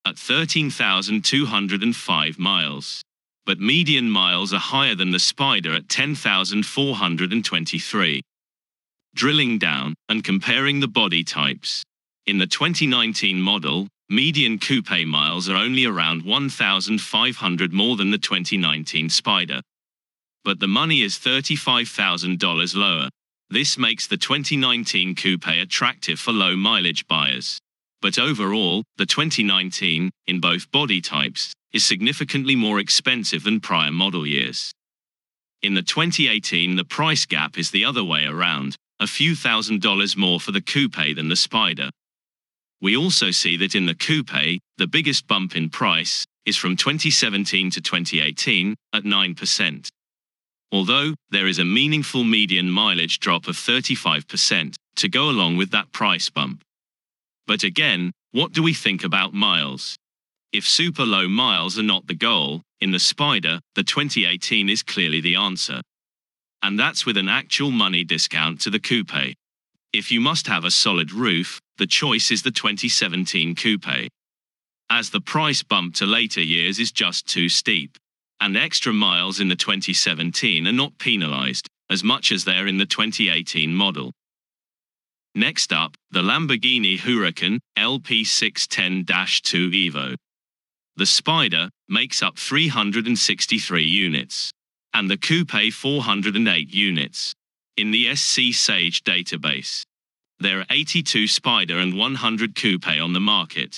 at 0.06 0.20
13,205 0.20 2.38
miles. 2.38 3.02
But 3.46 3.60
median 3.60 4.10
miles 4.10 4.54
are 4.54 4.60
higher 4.60 4.96
than 4.96 5.12
the 5.12 5.20
Spider 5.20 5.76
at 5.76 5.88
10,423. 5.88 8.22
Drilling 9.14 9.60
down 9.60 9.94
and 10.10 10.24
comparing 10.24 10.80
the 10.80 10.88
body 10.88 11.24
types. 11.24 11.84
In 12.26 12.40
the 12.40 12.48
2019 12.48 13.40
model, 13.40 13.88
median 14.10 14.58
coupe 14.58 15.06
miles 15.06 15.48
are 15.48 15.58
only 15.58 15.86
around 15.86 16.24
1,500 16.24 17.72
more 17.72 17.96
than 17.96 18.10
the 18.10 18.18
2019 18.18 19.12
Spider. 19.12 19.62
But 20.44 20.60
the 20.60 20.68
money 20.68 21.04
is 21.04 21.20
$35,000 21.20 22.76
lower. 22.76 23.10
This 23.52 23.78
makes 23.78 24.08
the 24.08 24.18
2019 24.18 25.14
coupe 25.14 25.48
attractive 25.48 26.20
for 26.20 26.32
low 26.32 26.56
mileage 26.56 27.06
buyers. 27.08 27.60
But 28.02 28.18
overall, 28.18 28.84
the 28.98 29.06
2019, 29.06 30.10
in 30.26 30.40
both 30.40 30.72
body 30.72 31.00
types, 31.00 31.54
is 31.76 31.86
significantly 31.86 32.56
more 32.56 32.80
expensive 32.80 33.44
than 33.44 33.60
prior 33.60 33.92
model 33.92 34.26
years. 34.26 34.72
In 35.62 35.74
the 35.74 35.82
2018, 35.82 36.78
the 36.78 36.86
price 36.86 37.26
gap 37.26 37.58
is 37.58 37.70
the 37.70 37.84
other 37.84 38.04
way 38.04 38.24
around, 38.24 38.78
a 39.02 39.08
few 39.08 39.36
thousand 39.36 39.82
dollars 39.82 40.16
more 40.16 40.40
for 40.40 40.54
the 40.54 40.62
coupe 40.62 40.96
than 40.96 41.28
the 41.28 41.36
Spider. 41.36 41.90
We 42.82 42.96
also 42.96 43.30
see 43.32 43.58
that 43.58 43.76
in 43.76 43.88
the 43.88 43.94
coupe, 43.94 44.62
the 44.78 44.88
biggest 44.88 45.28
bump 45.28 45.54
in 45.58 45.70
price 45.70 46.26
is 46.46 46.56
from 46.56 46.78
2017 46.78 47.72
to 47.72 47.82
2018 47.82 48.76
at 48.94 49.04
9%. 49.04 49.88
Although, 50.72 51.14
there 51.30 51.48
is 51.48 51.60
a 51.60 51.66
meaningful 51.66 52.24
median 52.24 52.72
mileage 52.72 53.20
drop 53.20 53.50
of 53.50 53.58
35% 53.58 54.76
to 54.96 55.10
go 55.10 55.30
along 55.30 55.58
with 55.58 55.72
that 55.72 55.92
price 55.92 56.30
bump. 56.30 56.62
But 57.48 57.64
again, 57.64 58.14
what 58.32 58.54
do 58.54 58.64
we 58.64 58.74
think 58.74 59.04
about 59.04 59.34
miles? 59.34 59.98
If 60.56 60.66
super 60.66 61.04
low 61.04 61.28
miles 61.28 61.78
are 61.78 61.84
not 61.84 62.08
the 62.08 62.14
goal, 62.14 62.62
in 62.80 62.92
the 62.92 63.00
Spider, 63.00 63.60
the 63.76 63.84
2018 63.84 64.70
is 64.70 64.84
clearly 64.84 65.20
the 65.20 65.36
answer. 65.36 65.82
And 66.64 66.80
that's 66.80 67.06
with 67.06 67.18
an 67.18 67.28
actual 67.28 67.72
money 67.72 68.06
discount 68.06 68.62
to 68.62 68.70
the 68.70 68.80
coupe. 68.80 69.36
If 69.92 70.14
you 70.14 70.22
must 70.22 70.48
have 70.48 70.64
a 70.64 70.72
solid 70.72 71.12
roof, 71.12 71.60
the 71.78 71.86
choice 71.86 72.32
is 72.32 72.42
the 72.42 72.52
2017 72.52 73.54
coupe. 73.56 74.10
As 74.90 75.10
the 75.10 75.20
price 75.20 75.62
bump 75.62 75.94
to 75.96 76.06
later 76.06 76.42
years 76.42 76.80
is 76.80 76.94
just 76.94 77.28
too 77.28 77.50
steep, 77.50 77.98
and 78.40 78.56
extra 78.56 78.94
miles 78.94 79.42
in 79.42 79.50
the 79.50 79.58
2017 79.58 80.68
are 80.68 80.72
not 80.72 80.98
penalized 81.00 81.68
as 81.90 82.02
much 82.02 82.32
as 82.32 82.46
they're 82.46 82.68
in 82.68 82.78
the 82.78 82.86
2018 82.86 83.76
model. 83.76 84.14
Next 85.36 85.74
up, 85.74 85.98
the 86.12 86.22
Lamborghini 86.22 86.98
Huracan 86.98 87.60
LP610-2 87.78 89.04
Evo. 89.92 90.16
The 90.98 91.06
Spider 91.06 91.70
makes 91.90 92.24
up 92.24 92.38
363 92.38 93.84
units, 93.84 94.52
and 94.94 95.10
the 95.10 95.18
Coupe 95.18 95.74
408 95.74 96.74
units. 96.74 97.34
In 97.76 97.92
the 97.92 98.16
SC 98.16 98.54
Sage 98.54 99.04
database, 99.04 99.84
there 100.40 100.60
are 100.60 100.66
82 100.70 101.28
Spider 101.28 101.80
and 101.80 101.98
100 101.98 102.56
Coupe 102.56 102.88
on 102.88 103.12
the 103.12 103.20
market. 103.20 103.78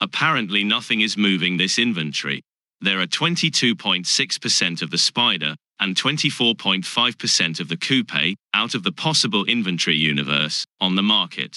Apparently, 0.00 0.64
nothing 0.64 1.00
is 1.00 1.16
moving 1.16 1.56
this 1.56 1.78
inventory. 1.78 2.42
There 2.80 3.00
are 3.00 3.06
22.6% 3.06 4.82
of 4.82 4.90
the 4.90 4.98
Spider 4.98 5.54
and 5.78 5.94
24.5% 5.94 7.60
of 7.60 7.68
the 7.68 7.76
coupe, 7.76 8.36
out 8.54 8.74
of 8.74 8.82
the 8.82 8.92
possible 8.92 9.44
inventory 9.44 9.96
universe, 9.96 10.64
on 10.80 10.96
the 10.96 11.02
market. 11.02 11.56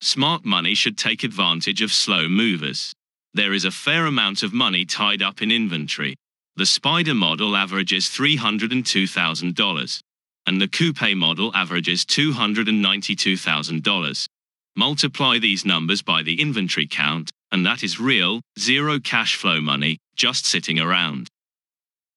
Smart 0.00 0.44
money 0.44 0.74
should 0.74 0.98
take 0.98 1.24
advantage 1.24 1.82
of 1.82 1.92
slow 1.92 2.28
movers. 2.28 2.92
There 3.32 3.52
is 3.52 3.64
a 3.64 3.70
fair 3.70 4.06
amount 4.06 4.42
of 4.42 4.52
money 4.52 4.84
tied 4.84 5.22
up 5.22 5.40
in 5.40 5.52
inventory. 5.52 6.16
The 6.56 6.66
Spider 6.66 7.14
model 7.14 7.56
averages 7.56 8.06
$302,000, 8.06 10.00
and 10.46 10.60
the 10.60 10.66
Coupe 10.66 11.16
model 11.16 11.52
averages 11.54 12.04
$292,000. 12.04 14.26
Multiply 14.74 15.38
these 15.38 15.64
numbers 15.64 16.02
by 16.02 16.24
the 16.24 16.40
inventory 16.40 16.88
count, 16.88 17.30
and 17.52 17.64
that 17.64 17.84
is 17.84 18.00
real, 18.00 18.40
zero 18.58 18.98
cash 18.98 19.36
flow 19.36 19.60
money, 19.60 19.98
just 20.16 20.44
sitting 20.44 20.80
around. 20.80 21.28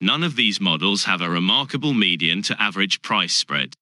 None 0.01 0.23
of 0.23 0.35
these 0.35 0.59
models 0.59 1.03
have 1.03 1.21
a 1.21 1.29
remarkable 1.29 1.93
median 1.93 2.41
to 2.43 2.59
average 2.59 3.03
price 3.03 3.35
spread. 3.35 3.75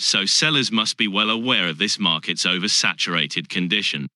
So 0.00 0.26
sellers 0.26 0.72
must 0.72 0.96
be 0.96 1.06
well 1.06 1.30
aware 1.30 1.68
of 1.68 1.78
this 1.78 2.00
market's 2.00 2.44
oversaturated 2.44 3.48
condition 3.48 4.08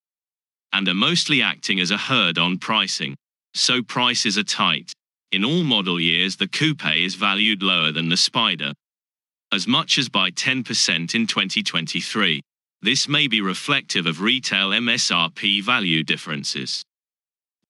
and 0.73 0.89
are 0.89 0.95
mostly 0.95 1.43
acting 1.43 1.81
as 1.81 1.91
a 1.91 1.97
herd 1.97 2.39
on 2.39 2.59
pricing. 2.59 3.17
So 3.55 3.83
prices 3.83 4.39
are 4.39 4.45
tight. 4.45 4.93
In 5.33 5.45
all 5.45 5.65
model 5.65 6.01
years, 6.01 6.37
the 6.37 6.49
coupe 6.49 6.97
is 6.97 7.15
valued 7.15 7.63
lower 7.63 7.93
than 7.93 8.09
the 8.09 8.17
Spider, 8.17 8.73
as 9.53 9.67
much 9.67 9.99
as 9.99 10.09
by 10.09 10.31
10% 10.31 11.15
in 11.15 11.27
2023. 11.27 12.41
This 12.81 13.09
may 13.09 13.29
be 13.29 13.41
reflective 13.41 14.07
of 14.07 14.21
retail 14.21 14.71
MSRP 14.71 15.63
value 15.63 16.03
differences. 16.03 16.83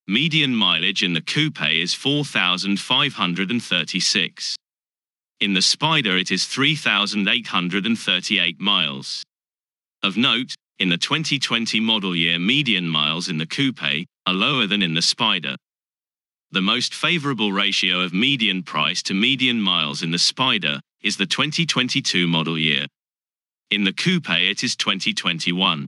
Median 0.08 0.54
mileage 0.54 1.02
in 1.02 1.12
the 1.12 1.20
coupe 1.20 1.62
is 1.70 1.92
4,536. 1.94 4.56
In 5.40 5.54
the 5.54 5.62
Spider, 5.62 6.16
it 6.16 6.30
is 6.30 6.46
3,838 6.46 8.60
miles. 8.60 9.24
Of 10.02 10.16
note, 10.16 10.54
in 10.82 10.88
the 10.88 10.98
2020 10.98 11.78
model 11.78 12.16
year, 12.16 12.40
median 12.40 12.88
miles 12.88 13.28
in 13.28 13.38
the 13.38 13.46
coupe 13.46 14.08
are 14.26 14.34
lower 14.34 14.66
than 14.66 14.82
in 14.82 14.94
the 14.94 15.00
Spider. 15.00 15.54
The 16.50 16.60
most 16.60 16.92
favorable 16.92 17.52
ratio 17.52 18.00
of 18.00 18.12
median 18.12 18.64
price 18.64 19.00
to 19.04 19.14
median 19.14 19.60
miles 19.60 20.02
in 20.02 20.10
the 20.10 20.18
Spider 20.18 20.80
is 21.00 21.18
the 21.18 21.26
2022 21.26 22.26
model 22.26 22.58
year. 22.58 22.86
In 23.70 23.84
the 23.84 23.92
coupe, 23.92 24.28
it 24.28 24.64
is 24.64 24.74
2021. 24.74 25.86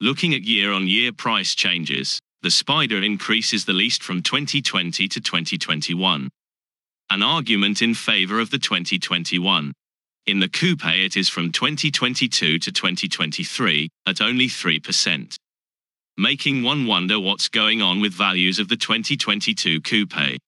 Looking 0.00 0.32
at 0.32 0.44
year 0.44 0.70
on 0.70 0.86
year 0.86 1.12
price 1.12 1.56
changes, 1.56 2.20
the 2.42 2.52
Spider 2.52 3.02
increases 3.02 3.64
the 3.64 3.72
least 3.72 4.00
from 4.00 4.22
2020 4.22 5.08
to 5.08 5.20
2021. 5.20 6.30
An 7.10 7.22
argument 7.24 7.82
in 7.82 7.94
favor 7.94 8.38
of 8.38 8.50
the 8.50 8.60
2021. 8.60 9.72
In 10.26 10.40
the 10.40 10.48
coupe, 10.48 10.84
it 10.84 11.16
is 11.16 11.28
from 11.28 11.52
2022 11.52 12.58
to 12.58 12.72
2023 12.72 13.88
at 14.08 14.20
only 14.20 14.48
3%. 14.48 15.36
Making 16.18 16.64
one 16.64 16.84
wonder 16.88 17.20
what's 17.20 17.48
going 17.48 17.80
on 17.80 18.00
with 18.00 18.12
values 18.12 18.58
of 18.58 18.66
the 18.66 18.76
2022 18.76 19.80
coupe. 19.82 20.40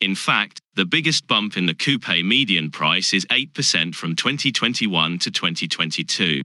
In 0.00 0.16
fact, 0.16 0.60
the 0.74 0.84
biggest 0.84 1.28
bump 1.28 1.56
in 1.56 1.66
the 1.66 1.74
coupe 1.74 2.08
median 2.24 2.72
price 2.72 3.14
is 3.14 3.24
8% 3.26 3.94
from 3.94 4.16
2021 4.16 5.20
to 5.20 5.30
2022, 5.30 6.42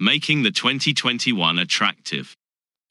making 0.00 0.42
the 0.42 0.50
2021 0.50 1.58
attractive. 1.58 2.32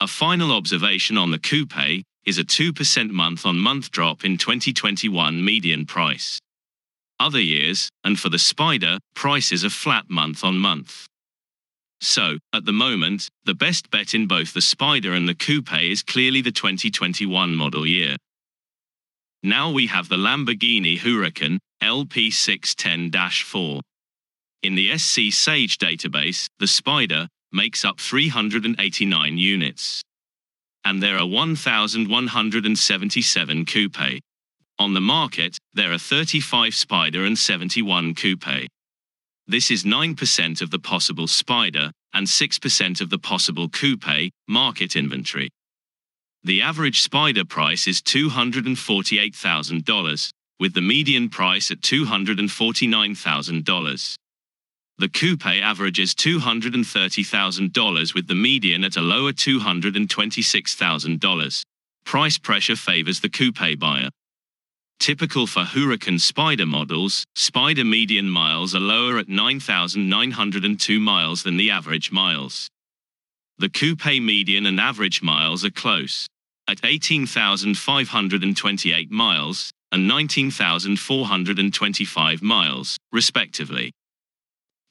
A 0.00 0.06
final 0.06 0.52
observation 0.52 1.18
on 1.18 1.32
the 1.32 1.40
coupe 1.40 2.04
is 2.24 2.38
a 2.38 2.44
2% 2.44 3.10
month 3.10 3.44
on 3.44 3.58
month 3.58 3.90
drop 3.90 4.24
in 4.24 4.38
2021 4.38 5.44
median 5.44 5.84
price. 5.84 6.38
Other 7.20 7.40
years, 7.40 7.88
and 8.02 8.18
for 8.18 8.28
the 8.28 8.38
Spider, 8.38 8.98
prices 9.14 9.64
are 9.64 9.70
flat 9.70 10.10
month 10.10 10.44
on 10.44 10.58
month. 10.58 11.06
So, 12.00 12.38
at 12.52 12.64
the 12.64 12.72
moment, 12.72 13.28
the 13.44 13.54
best 13.54 13.88
bet 13.90 14.14
in 14.14 14.26
both 14.26 14.52
the 14.52 14.60
Spider 14.60 15.14
and 15.14 15.28
the 15.28 15.34
coupe 15.34 15.72
is 15.80 16.02
clearly 16.02 16.42
the 16.42 16.52
2021 16.52 17.54
model 17.54 17.86
year. 17.86 18.16
Now 19.42 19.70
we 19.70 19.86
have 19.88 20.08
the 20.08 20.16
Lamborghini 20.16 20.98
Huracan 20.98 21.58
LP610 21.82 23.42
4. 23.42 23.80
In 24.62 24.74
the 24.74 24.96
SC 24.96 25.30
Sage 25.30 25.76
database, 25.78 26.46
the 26.58 26.66
Spider 26.66 27.28
makes 27.52 27.84
up 27.84 28.00
389 28.00 29.38
units. 29.38 30.02
And 30.84 31.02
there 31.02 31.18
are 31.18 31.26
1,177 31.26 33.66
coupe. 33.66 34.20
On 34.78 34.92
the 34.92 35.00
market, 35.00 35.56
there 35.72 35.92
are 35.92 35.98
35 35.98 36.74
Spider 36.74 37.24
and 37.24 37.38
71 37.38 38.14
coupe. 38.14 38.68
This 39.46 39.70
is 39.70 39.84
9% 39.84 40.62
of 40.62 40.70
the 40.70 40.80
possible 40.80 41.28
Spider 41.28 41.92
and 42.12 42.26
6% 42.26 43.00
of 43.00 43.08
the 43.10 43.18
possible 43.18 43.68
coupe 43.68 44.32
market 44.48 44.96
inventory. 44.96 45.48
The 46.42 46.60
average 46.60 47.02
Spider 47.02 47.44
price 47.44 47.86
is 47.86 48.02
$248,000, 48.02 50.30
with 50.58 50.74
the 50.74 50.82
median 50.82 51.28
price 51.28 51.70
at 51.70 51.80
$249,000. 51.80 54.16
The 54.98 55.08
coupe 55.08 55.46
averages 55.46 56.14
$230,000 56.14 58.14
with 58.14 58.28
the 58.28 58.34
median 58.34 58.84
at 58.84 58.96
a 58.96 59.00
lower 59.00 59.32
$226,000. 59.32 61.62
Price 62.04 62.38
pressure 62.38 62.76
favors 62.76 63.20
the 63.20 63.28
coupe 63.28 63.78
buyer. 63.78 64.08
Typical 64.98 65.46
for 65.46 65.64
Huracan 65.64 66.20
Spider 66.20 66.66
models, 66.66 67.24
Spider 67.34 67.84
median 67.84 68.30
miles 68.30 68.74
are 68.74 68.80
lower 68.80 69.18
at 69.18 69.28
9,902 69.28 71.00
miles 71.00 71.42
than 71.42 71.56
the 71.56 71.70
average 71.70 72.10
miles. 72.10 72.68
The 73.58 73.68
coupe 73.68 74.20
median 74.20 74.66
and 74.66 74.80
average 74.80 75.22
miles 75.22 75.64
are 75.64 75.70
close 75.70 76.26
at 76.66 76.84
18,528 76.84 79.10
miles 79.10 79.70
and 79.92 80.08
19,425 80.08 82.42
miles, 82.42 82.96
respectively. 83.12 83.92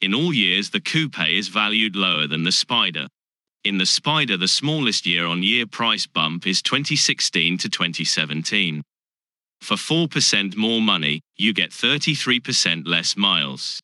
In 0.00 0.14
all 0.14 0.32
years, 0.32 0.70
the 0.70 0.80
coupe 0.80 1.28
is 1.28 1.48
valued 1.48 1.96
lower 1.96 2.26
than 2.26 2.44
the 2.44 2.52
Spider. 2.52 3.08
In 3.64 3.76
the 3.78 3.86
Spider, 3.86 4.36
the 4.36 4.48
smallest 4.48 5.06
year 5.06 5.26
on 5.26 5.42
year 5.42 5.66
price 5.66 6.06
bump 6.06 6.46
is 6.46 6.62
2016 6.62 7.58
to 7.58 7.68
2017. 7.68 8.82
For 9.60 9.76
4% 9.76 10.56
more 10.56 10.80
money, 10.80 11.20
you 11.36 11.52
get 11.54 11.70
33% 11.70 12.86
less 12.86 13.16
miles. 13.16 13.80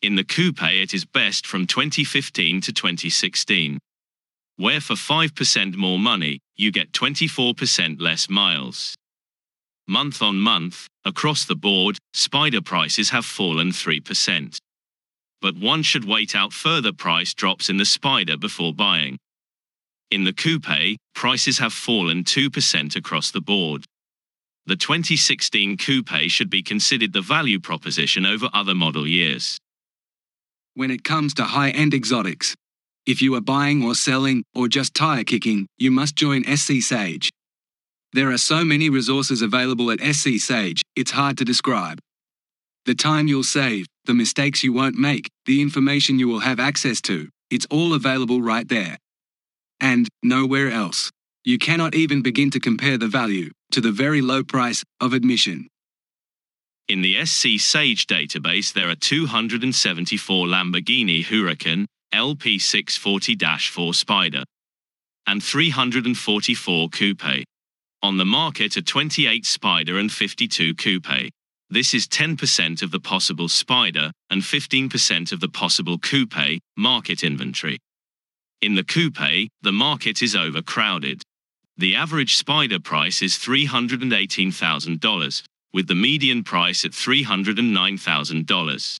In 0.00 0.16
the 0.16 0.24
coupe, 0.24 0.62
it 0.62 0.94
is 0.94 1.04
best 1.04 1.46
from 1.46 1.66
2015 1.66 2.60
to 2.62 2.72
2016 2.72 3.78
where 4.56 4.80
for 4.80 4.94
5% 4.94 5.74
more 5.76 5.98
money, 5.98 6.40
you 6.56 6.70
get 6.70 6.92
24% 6.92 8.00
less 8.00 8.28
miles. 8.28 8.94
Month 9.88 10.22
on 10.22 10.36
month, 10.36 10.86
across 11.04 11.44
the 11.44 11.56
board, 11.56 11.98
spider 12.14 12.60
prices 12.60 13.10
have 13.10 13.24
fallen 13.24 13.70
3%. 13.70 14.56
But 15.40 15.56
one 15.56 15.82
should 15.82 16.04
wait 16.04 16.36
out 16.36 16.52
further 16.52 16.92
price 16.92 17.34
drops 17.34 17.68
in 17.68 17.78
the 17.78 17.84
spider 17.84 18.36
before 18.36 18.72
buying. 18.72 19.18
In 20.10 20.24
the 20.24 20.32
coupe, 20.32 20.98
prices 21.14 21.58
have 21.58 21.72
fallen 21.72 22.22
2% 22.22 22.94
across 22.94 23.30
the 23.30 23.40
board. 23.40 23.84
The 24.66 24.76
2016 24.76 25.76
coupe 25.76 26.08
should 26.28 26.48
be 26.48 26.62
considered 26.62 27.12
the 27.12 27.20
value 27.20 27.58
proposition 27.58 28.24
over 28.24 28.48
other 28.54 28.76
model 28.76 29.08
years. 29.08 29.58
When 30.74 30.90
it 30.90 31.02
comes 31.02 31.34
to 31.34 31.44
high 31.44 31.70
end 31.70 31.94
exotics, 31.94 32.54
if 33.04 33.20
you 33.20 33.34
are 33.34 33.40
buying 33.40 33.82
or 33.82 33.96
selling, 33.96 34.44
or 34.54 34.68
just 34.68 34.94
tire 34.94 35.24
kicking, 35.24 35.66
you 35.78 35.90
must 35.90 36.14
join 36.14 36.44
SC 36.44 36.74
Sage. 36.80 37.28
There 38.12 38.30
are 38.30 38.38
so 38.38 38.64
many 38.64 38.88
resources 38.88 39.42
available 39.42 39.90
at 39.90 40.00
SC 40.00 40.38
Sage, 40.38 40.82
it's 40.94 41.10
hard 41.10 41.38
to 41.38 41.44
describe. 41.44 41.98
The 42.84 42.94
time 42.94 43.26
you'll 43.26 43.42
save, 43.42 43.86
the 44.04 44.14
mistakes 44.14 44.62
you 44.62 44.72
won't 44.72 44.96
make, 44.96 45.28
the 45.46 45.60
information 45.60 46.20
you 46.20 46.28
will 46.28 46.40
have 46.40 46.60
access 46.60 47.00
to, 47.02 47.28
it's 47.50 47.66
all 47.70 47.94
available 47.94 48.40
right 48.40 48.68
there. 48.68 48.96
And 49.80 50.08
nowhere 50.22 50.70
else. 50.70 51.10
You 51.44 51.58
cannot 51.58 51.96
even 51.96 52.22
begin 52.22 52.50
to 52.52 52.60
compare 52.60 52.96
the 52.96 53.08
value, 53.08 53.50
to 53.72 53.80
the 53.80 53.90
very 53.90 54.20
low 54.20 54.44
price, 54.44 54.84
of 55.00 55.12
admission. 55.12 55.66
In 56.86 57.02
the 57.02 57.24
SC 57.24 57.58
Sage 57.58 58.06
database, 58.06 58.72
there 58.72 58.88
are 58.88 58.94
274 58.94 60.46
Lamborghini 60.46 61.24
Huracan, 61.24 61.86
LP640-4 62.14 63.94
Spider, 63.94 64.44
and 65.26 65.42
344 65.42 66.88
Coupe. 66.90 67.44
On 68.04 68.18
the 68.18 68.24
market 68.24 68.76
are 68.76 68.82
28 68.82 69.44
Spider 69.44 69.98
and 69.98 70.12
52 70.12 70.74
Coupe. 70.76 71.30
This 71.70 71.92
is 71.92 72.06
10% 72.06 72.82
of 72.82 72.92
the 72.92 73.00
possible 73.00 73.48
Spider 73.48 74.12
and 74.30 74.42
15% 74.42 75.32
of 75.32 75.40
the 75.40 75.48
possible 75.48 75.98
Coupe 75.98 76.60
market 76.76 77.24
inventory. 77.24 77.78
In 78.60 78.76
the 78.76 78.84
Coupe, 78.84 79.48
the 79.62 79.72
market 79.72 80.22
is 80.22 80.36
overcrowded. 80.36 81.22
The 81.78 81.96
average 81.96 82.36
Spider 82.36 82.78
price 82.78 83.22
is 83.22 83.38
$318,000, 83.38 85.42
with 85.72 85.88
the 85.88 85.94
median 85.94 86.44
price 86.44 86.84
at 86.84 86.90
$309,000. 86.90 88.98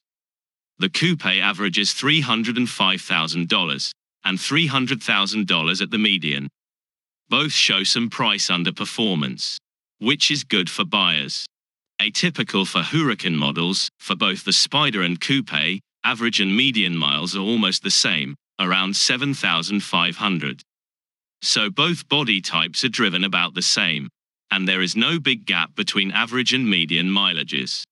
The 0.79 0.89
coupe 0.89 1.27
averages 1.27 1.93
$305,000 1.93 3.91
and 4.25 4.39
$300,000 4.39 5.83
at 5.83 5.91
the 5.91 5.99
median. 5.99 6.49
Both 7.29 7.53
show 7.53 7.85
some 7.85 8.09
price 8.09 8.49
underperformance, 8.49 9.59
which 9.99 10.31
is 10.31 10.43
good 10.43 10.71
for 10.71 10.85
buyers. 10.85 11.45
Atypical 12.01 12.67
for 12.67 12.81
Huracan 12.81 13.35
models, 13.35 13.91
for 14.01 14.17
both 14.17 14.45
the 14.45 14.53
Spider 14.53 15.03
and 15.03 15.21
Coupe, 15.21 15.83
average 16.05 16.41
and 16.41 16.57
median 16.57 16.97
miles 16.97 17.37
are 17.37 17.41
almost 17.41 17.83
the 17.83 17.91
same, 17.91 18.35
around 18.59 18.97
7,500. 18.97 20.63
So 21.43 21.71
both 21.71 22.09
body 22.09 22.41
types 22.41 22.85
are 22.85 22.89
driven 22.89 23.25
about 23.25 23.55
the 23.55 23.63
same, 23.63 24.09
and 24.53 24.67
there 24.67 24.81
is 24.81 24.95
no 24.95 25.19
big 25.19 25.45
gap 25.45 25.75
between 25.75 26.13
average 26.13 26.55
and 26.55 26.69
median 26.69 27.09
mileages. 27.09 27.83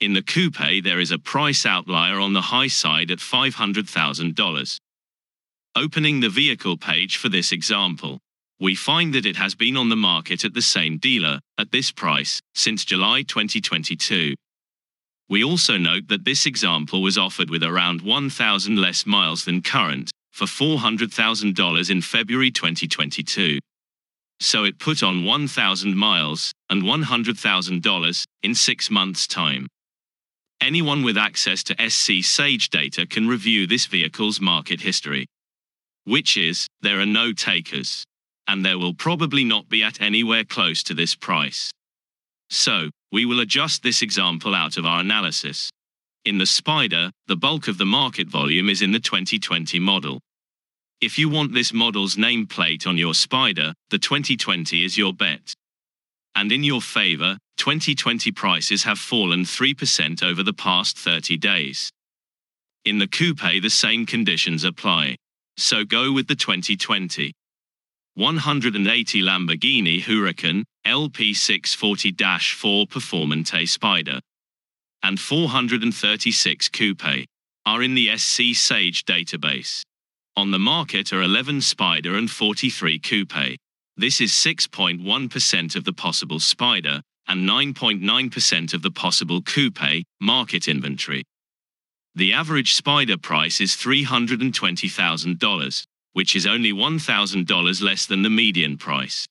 In 0.00 0.12
the 0.12 0.22
coupe, 0.22 0.82
there 0.82 0.98
is 0.98 1.12
a 1.12 1.18
price 1.18 1.64
outlier 1.64 2.18
on 2.18 2.32
the 2.32 2.42
high 2.42 2.66
side 2.66 3.10
at 3.12 3.18
$500,000. 3.18 4.76
Opening 5.76 6.20
the 6.20 6.28
vehicle 6.28 6.76
page 6.76 7.16
for 7.16 7.28
this 7.28 7.52
example, 7.52 8.18
we 8.58 8.74
find 8.74 9.14
that 9.14 9.26
it 9.26 9.36
has 9.36 9.54
been 9.54 9.76
on 9.76 9.88
the 9.88 9.96
market 9.96 10.44
at 10.44 10.54
the 10.54 10.62
same 10.62 10.98
dealer, 10.98 11.38
at 11.58 11.70
this 11.70 11.92
price, 11.92 12.40
since 12.54 12.84
July 12.84 13.22
2022. 13.22 14.34
We 15.28 15.44
also 15.44 15.76
note 15.76 16.08
that 16.08 16.24
this 16.24 16.46
example 16.46 17.02
was 17.02 17.18
offered 17.18 17.50
with 17.50 17.62
around 17.62 18.00
1,000 18.00 18.76
less 18.76 19.06
miles 19.06 19.44
than 19.44 19.62
current, 19.62 20.10
for 20.36 20.44
$400,000 20.44 21.90
in 21.90 22.02
February 22.02 22.50
2022. 22.50 23.58
So 24.38 24.64
it 24.64 24.78
put 24.78 25.02
on 25.02 25.24
1,000 25.24 25.96
miles 25.96 26.52
and 26.68 26.82
$100,000 26.82 28.24
in 28.42 28.54
six 28.54 28.90
months' 28.90 29.26
time. 29.26 29.66
Anyone 30.60 31.02
with 31.02 31.16
access 31.16 31.62
to 31.64 31.88
SC 31.88 32.22
Sage 32.22 32.68
data 32.68 33.06
can 33.06 33.26
review 33.26 33.66
this 33.66 33.86
vehicle's 33.86 34.38
market 34.38 34.82
history. 34.82 35.24
Which 36.04 36.36
is, 36.36 36.66
there 36.82 37.00
are 37.00 37.06
no 37.06 37.32
takers. 37.32 38.04
And 38.46 38.62
there 38.62 38.78
will 38.78 38.92
probably 38.92 39.42
not 39.42 39.70
be 39.70 39.82
at 39.82 40.02
anywhere 40.02 40.44
close 40.44 40.82
to 40.82 40.92
this 40.92 41.14
price. 41.14 41.70
So, 42.50 42.90
we 43.10 43.24
will 43.24 43.40
adjust 43.40 43.82
this 43.82 44.02
example 44.02 44.54
out 44.54 44.76
of 44.76 44.84
our 44.84 45.00
analysis. 45.00 45.70
In 46.26 46.36
the 46.36 46.44
Spider, 46.44 47.10
the 47.26 47.36
bulk 47.36 47.68
of 47.68 47.78
the 47.78 47.86
market 47.86 48.28
volume 48.28 48.68
is 48.68 48.82
in 48.82 48.92
the 48.92 49.00
2020 49.00 49.78
model. 49.78 50.20
If 51.00 51.18
you 51.18 51.28
want 51.28 51.52
this 51.52 51.72
model's 51.74 52.16
nameplate 52.16 52.86
on 52.86 52.96
your 52.96 53.12
Spider, 53.12 53.74
the 53.90 53.98
2020 53.98 54.82
is 54.82 54.96
your 54.96 55.12
bet. 55.12 55.52
And 56.34 56.50
in 56.50 56.64
your 56.64 56.80
favor, 56.80 57.36
2020 57.58 58.32
prices 58.32 58.84
have 58.84 58.98
fallen 58.98 59.44
3% 59.44 60.22
over 60.22 60.42
the 60.42 60.54
past 60.54 60.98
30 60.98 61.36
days. 61.36 61.90
In 62.86 62.96
the 62.98 63.06
coupe, 63.06 63.40
the 63.40 63.68
same 63.68 64.06
conditions 64.06 64.64
apply. 64.64 65.16
So 65.58 65.84
go 65.84 66.12
with 66.12 66.28
the 66.28 66.34
2020. 66.34 67.34
180 68.14 69.22
Lamborghini 69.22 70.02
Huracan 70.02 70.64
LP640-4 70.86 72.88
Performante 72.88 73.68
Spider 73.68 74.18
and 75.02 75.20
436 75.20 76.70
Coupe 76.70 77.26
are 77.66 77.82
in 77.82 77.94
the 77.94 78.16
SC 78.16 78.54
Sage 78.54 79.04
database. 79.04 79.82
On 80.38 80.50
the 80.50 80.58
market 80.58 81.14
are 81.14 81.22
11 81.22 81.62
Spider 81.62 82.16
and 82.16 82.30
43 82.30 82.98
Coupe. 82.98 83.56
This 83.96 84.20
is 84.20 84.32
6.1% 84.32 85.76
of 85.76 85.84
the 85.84 85.94
possible 85.94 86.40
Spider 86.40 87.00
and 87.26 87.48
9.9% 87.48 88.74
of 88.74 88.82
the 88.82 88.90
possible 88.90 89.40
Coupe 89.40 90.04
market 90.20 90.68
inventory. 90.68 91.24
The 92.14 92.34
average 92.34 92.74
Spider 92.74 93.16
price 93.16 93.62
is 93.62 93.72
$320,000, 93.72 95.84
which 96.12 96.36
is 96.36 96.46
only 96.46 96.72
$1,000 96.72 97.82
less 97.82 98.04
than 98.04 98.20
the 98.20 98.28
median 98.28 98.76
price. 98.76 99.26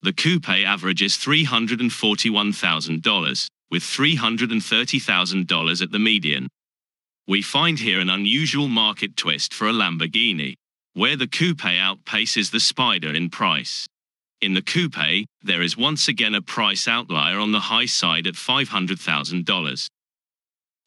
The 0.00 0.14
Coupe 0.14 0.48
averages 0.48 1.18
$341,000, 1.18 3.48
with 3.70 3.82
$330,000 3.82 5.82
at 5.82 5.90
the 5.90 5.98
median. 5.98 6.48
We 7.28 7.40
find 7.40 7.78
here 7.78 8.00
an 8.00 8.10
unusual 8.10 8.66
market 8.66 9.16
twist 9.16 9.54
for 9.54 9.68
a 9.68 9.72
Lamborghini, 9.72 10.54
where 10.94 11.14
the 11.16 11.28
coupe 11.28 11.58
outpaces 11.58 12.50
the 12.50 12.58
Spider 12.58 13.14
in 13.14 13.30
price. 13.30 13.86
In 14.40 14.54
the 14.54 14.62
coupe, 14.62 15.28
there 15.40 15.62
is 15.62 15.76
once 15.76 16.08
again 16.08 16.34
a 16.34 16.42
price 16.42 16.88
outlier 16.88 17.38
on 17.38 17.52
the 17.52 17.60
high 17.60 17.86
side 17.86 18.26
at 18.26 18.34
$500,000. 18.34 19.86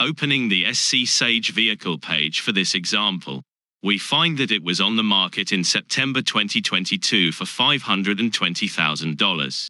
Opening 0.01 0.49
the 0.49 0.73
SC 0.73 1.05
Sage 1.05 1.53
vehicle 1.53 1.97
page 1.97 2.41
for 2.41 2.51
this 2.51 2.75
example, 2.75 3.41
we 3.81 3.97
find 3.97 4.37
that 4.37 4.51
it 4.51 4.61
was 4.61 4.81
on 4.81 4.97
the 4.97 5.03
market 5.03 5.53
in 5.53 5.63
September 5.63 6.21
2022 6.21 7.31
for 7.31 7.45
$520,000. 7.45 9.67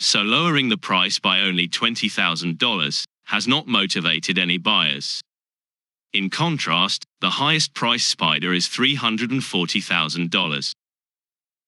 So 0.00 0.22
lowering 0.22 0.68
the 0.68 0.76
price 0.76 1.20
by 1.20 1.42
only 1.42 1.68
$20,000 1.68 3.04
has 3.26 3.46
not 3.46 3.68
motivated 3.68 4.36
any 4.36 4.58
buyers. 4.58 5.22
In 6.12 6.30
contrast, 6.30 7.04
the 7.20 7.30
highest 7.30 7.74
price 7.74 8.04
Spider 8.04 8.54
is 8.54 8.68
$340,000. 8.68 10.72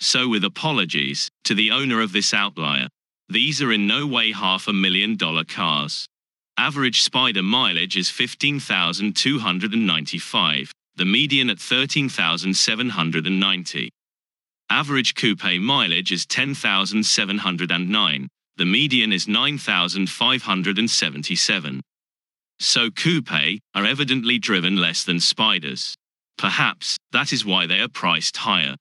So, 0.01 0.29
with 0.29 0.45
apologies 0.45 1.29
to 1.45 1.55
the 1.55 1.71
owner 1.71 2.01
of 2.01 2.13
this 2.13 2.33
outlier, 2.33 2.89
these 3.29 3.61
are 3.61 3.73
in 3.73 3.87
no 3.87 4.07
way 4.07 4.33
half 4.33 4.67
a 4.69 4.73
million 4.73 5.17
dollar 5.17 5.45
cars. 5.45 6.07
Average 6.57 7.03
Spider 7.03 7.43
mileage 7.43 7.95
is 7.97 8.09
15,295, 8.11 10.73
the 10.97 11.05
median 11.05 11.51
at 11.51 11.59
13,790. 11.59 13.91
Average 14.71 15.15
coupe 15.15 15.61
mileage 15.61 16.13
is 16.13 16.27
10,709, 16.27 18.29
the 18.57 18.65
median 18.65 19.13
is 19.13 19.29
9,577. 19.29 21.81
So 22.61 22.91
coupe 22.91 23.61
are 23.75 23.85
evidently 23.85 24.39
driven 24.39 24.77
less 24.77 25.05
than 25.05 25.21
spiders. 25.21 25.95
Perhaps 26.37 26.97
that 27.13 27.33
is 27.33 27.45
why 27.45 27.67
they 27.67 27.81
are 27.81 27.89
priced 27.89 28.39
higher. 28.39 28.77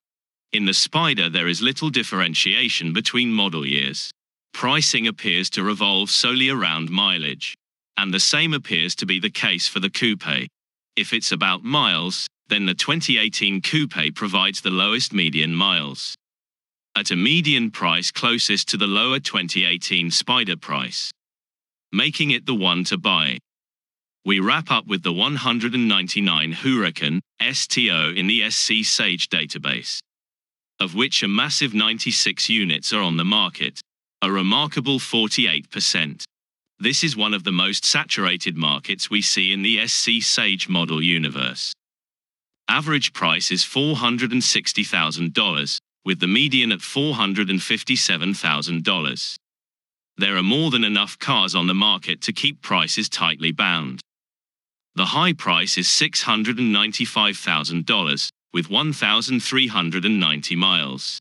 In 0.52 0.66
the 0.66 0.74
spider, 0.74 1.30
there 1.30 1.48
is 1.48 1.62
little 1.62 1.90
differentiation 1.90 2.94
between 2.94 3.32
model 3.32 3.66
years. 3.66 4.12
Pricing 4.54 5.08
appears 5.08 5.50
to 5.52 5.64
revolve 5.64 6.10
solely 6.10 6.50
around 6.50 6.90
mileage. 6.90 7.56
And 7.98 8.14
the 8.14 8.20
same 8.20 8.54
appears 8.54 8.96
to 8.96 9.06
be 9.06 9.20
the 9.20 9.30
case 9.30 9.68
for 9.68 9.80
the 9.80 9.90
coupe. 9.90 10.50
If 10.96 11.14
it's 11.14 11.32
about 11.32 11.64
miles, 11.64 12.28
then 12.48 12.66
the 12.66 12.74
2018 12.74 13.62
coupe 13.62 14.16
provides 14.16 14.62
the 14.62 14.70
lowest 14.70 15.14
median 15.14 15.54
miles. 15.54 16.16
At 16.96 17.12
a 17.12 17.16
median 17.16 17.70
price 17.70 18.10
closest 18.10 18.70
to 18.70 18.78
the 18.78 18.88
lower 18.88 19.20
2018 19.20 20.10
spider 20.10 20.58
price, 20.58 21.12
making 21.92 22.32
it 22.32 22.46
the 22.46 22.56
one 22.56 22.84
to 22.86 22.98
buy. 22.98 23.38
We 24.28 24.40
wrap 24.42 24.70
up 24.70 24.86
with 24.88 25.04
the 25.04 25.14
199 25.14 26.54
Huracan 26.56 27.22
STO 27.42 28.14
in 28.14 28.28
the 28.28 28.52
SC 28.52 28.84
Sage 28.84 29.30
database, 29.30 30.00
of 30.82 30.96
which 30.96 31.24
a 31.24 31.30
massive 31.30 31.74
96 31.74 32.50
units 32.50 32.92
are 32.92 33.02
on 33.02 33.16
the 33.16 33.24
market, 33.24 33.80
a 34.22 34.30
remarkable 34.30 35.00
48%. 35.00 36.26
This 36.78 37.06
is 37.06 37.16
one 37.16 37.34
of 37.34 37.46
the 37.46 37.54
most 37.54 37.86
saturated 37.86 38.58
markets 38.58 39.10
we 39.10 39.22
see 39.22 39.54
in 39.54 39.62
the 39.62 39.88
SC 39.88 40.20
Sage 40.20 40.68
model 40.68 41.02
universe. 41.02 41.72
Average 42.68 43.14
price 43.14 43.50
is 43.50 43.64
$460,000, 43.64 45.78
with 46.04 46.20
the 46.20 46.28
median 46.28 46.74
at 46.74 46.80
$457,000. 46.80 49.36
There 50.18 50.36
are 50.36 50.44
more 50.44 50.70
than 50.70 50.84
enough 50.84 51.18
cars 51.18 51.56
on 51.56 51.68
the 51.68 51.74
market 51.74 52.20
to 52.24 52.34
keep 52.34 52.62
prices 52.62 53.08
tightly 53.08 53.54
bound. 53.54 54.02
The 54.98 55.06
high 55.06 55.34
price 55.34 55.78
is 55.78 55.88
$695,000, 55.90 58.30
with 58.52 58.70
1,390 58.72 60.56
miles. 60.56 61.20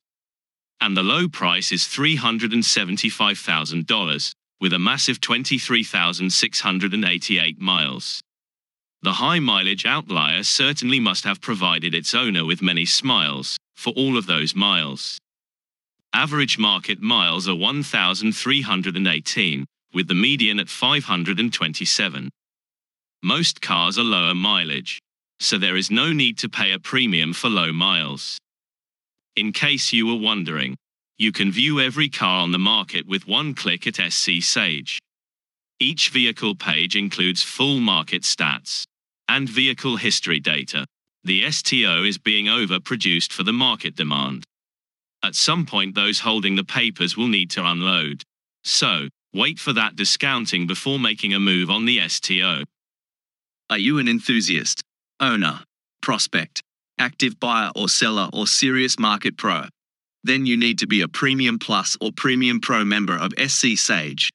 And 0.81 0.97
the 0.97 1.03
low 1.03 1.29
price 1.29 1.73
is 1.73 1.83
$375,000, 1.83 4.33
with 4.63 4.73
a 4.73 4.79
massive 4.79 5.21
23,688 5.21 7.61
miles. 7.61 8.23
The 9.03 9.13
high 9.13 9.41
mileage 9.41 9.85
outlier 9.85 10.43
certainly 10.43 10.99
must 10.99 11.25
have 11.25 11.43
provided 11.43 11.95
its 11.95 12.15
owner 12.15 12.47
with 12.47 12.63
many 12.63 12.87
smiles 12.87 13.59
for 13.75 13.93
all 13.93 14.17
of 14.17 14.25
those 14.25 14.55
miles. 14.55 15.19
Average 16.15 16.57
market 16.57 17.03
miles 17.03 17.47
are 17.47 17.55
1,318, 17.55 19.67
with 19.93 20.09
the 20.09 20.15
median 20.15 20.61
at 20.61 20.71
527. 20.71 22.31
Most 23.27 23.61
cars 23.61 23.99
are 23.99 24.05
lower 24.05 24.37
mileage, 24.37 25.01
so 25.41 25.59
there 25.59 25.75
is 25.75 25.91
no 25.91 26.13
need 26.13 26.39
to 26.39 26.49
pay 26.49 26.71
a 26.71 26.79
premium 26.79 27.33
for 27.33 27.49
low 27.49 27.73
miles. 27.73 28.39
In 29.35 29.53
case 29.53 29.93
you 29.93 30.07
were 30.07 30.15
wondering, 30.31 30.77
you 31.19 31.33
can 31.33 31.51
view 31.51 31.81
every 31.81 32.09
car 32.09 32.41
on 32.41 32.53
the 32.53 32.61
market 32.61 33.05
with 33.05 33.27
one 33.27 33.53
click 33.53 33.85
at 33.89 34.13
SC 34.13 34.41
Sage. 34.41 35.01
Each 35.81 36.11
vehicle 36.11 36.55
page 36.55 36.95
includes 36.95 37.43
full 37.43 37.81
market 37.81 38.23
stats 38.23 38.85
and 39.27 39.49
vehicle 39.49 39.97
history 39.97 40.39
data. 40.39 40.87
The 41.25 41.51
STO 41.51 42.05
is 42.05 42.19
being 42.19 42.47
overproduced 42.47 43.33
for 43.33 43.43
the 43.43 43.53
market 43.53 43.97
demand. 43.97 44.45
At 45.25 45.35
some 45.35 45.67
point, 45.67 45.97
those 45.97 46.21
holding 46.21 46.55
the 46.55 46.63
papers 46.63 47.17
will 47.17 47.27
need 47.27 47.51
to 47.51 47.67
unload. 47.67 48.23
So, 48.63 49.09
wait 49.35 49.59
for 49.59 49.73
that 49.73 49.97
discounting 49.97 50.69
before 50.69 51.01
making 51.01 51.35
a 51.35 51.41
move 51.41 51.71
on 51.71 51.87
the 51.87 52.09
STO. 52.09 52.63
Are 53.69 53.79
you 53.79 53.99
an 53.99 54.07
enthusiast, 54.07 54.85
owner, 55.19 55.59
prospect, 56.01 56.63
active 57.01 57.41
buyer 57.41 57.73
or 57.75 57.89
seller, 57.89 58.29
or 58.33 58.47
serious 58.47 58.97
market 58.97 59.37
pro? 59.37 59.65
Then 60.23 60.47
you 60.47 60.57
need 60.57 60.79
to 60.79 60.87
be 60.87 61.01
a 61.01 61.09
Premium 61.09 61.59
Plus 61.59 61.97
or 62.01 62.13
Premium 62.17 62.61
Pro 62.61 62.85
member 62.85 63.17
of 63.17 63.33
SC 63.37 63.77
Sage. 63.77 64.31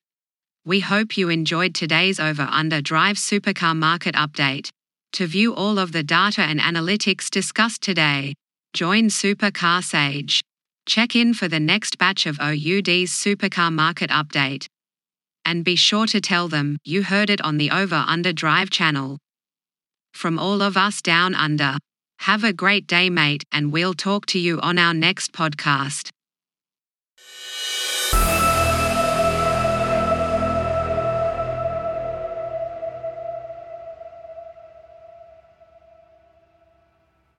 We 0.65 0.81
hope 0.81 1.17
you 1.17 1.29
enjoyed 1.29 1.73
today's 1.73 2.19
Over 2.19 2.43
Under 2.51 2.81
Drive 2.81 3.15
Supercar 3.15 3.75
Market 3.75 4.15
Update. 4.15 4.69
To 5.13 5.27
view 5.27 5.55
all 5.55 5.79
of 5.79 5.93
the 5.93 6.03
data 6.03 6.41
and 6.41 6.59
analytics 6.59 7.29
discussed 7.29 7.81
today, 7.81 8.33
join 8.73 9.05
Supercar 9.05 9.81
Sage. 9.81 10.41
Check 10.85 11.15
in 11.15 11.33
for 11.33 11.47
the 11.47 11.59
next 11.59 11.97
batch 11.97 12.25
of 12.25 12.37
OUD's 12.41 13.11
Supercar 13.11 13.71
Market 13.71 14.09
Update. 14.09 14.67
And 15.45 15.65
be 15.65 15.75
sure 15.75 16.05
to 16.07 16.21
tell 16.21 16.47
them 16.47 16.77
you 16.83 17.03
heard 17.03 17.29
it 17.29 17.41
on 17.41 17.57
the 17.57 17.71
Over 17.71 18.05
Under 18.07 18.31
Drive 18.31 18.69
channel. 18.69 19.17
From 20.13 20.37
all 20.37 20.61
of 20.61 20.77
us 20.77 21.01
down 21.01 21.35
under, 21.35 21.77
have 22.19 22.43
a 22.43 22.53
great 22.53 22.85
day, 22.85 23.09
mate, 23.09 23.43
and 23.51 23.71
we'll 23.71 23.93
talk 23.93 24.25
to 24.27 24.39
you 24.39 24.59
on 24.61 24.77
our 24.77 24.93
next 24.93 25.31
podcast. 25.31 26.09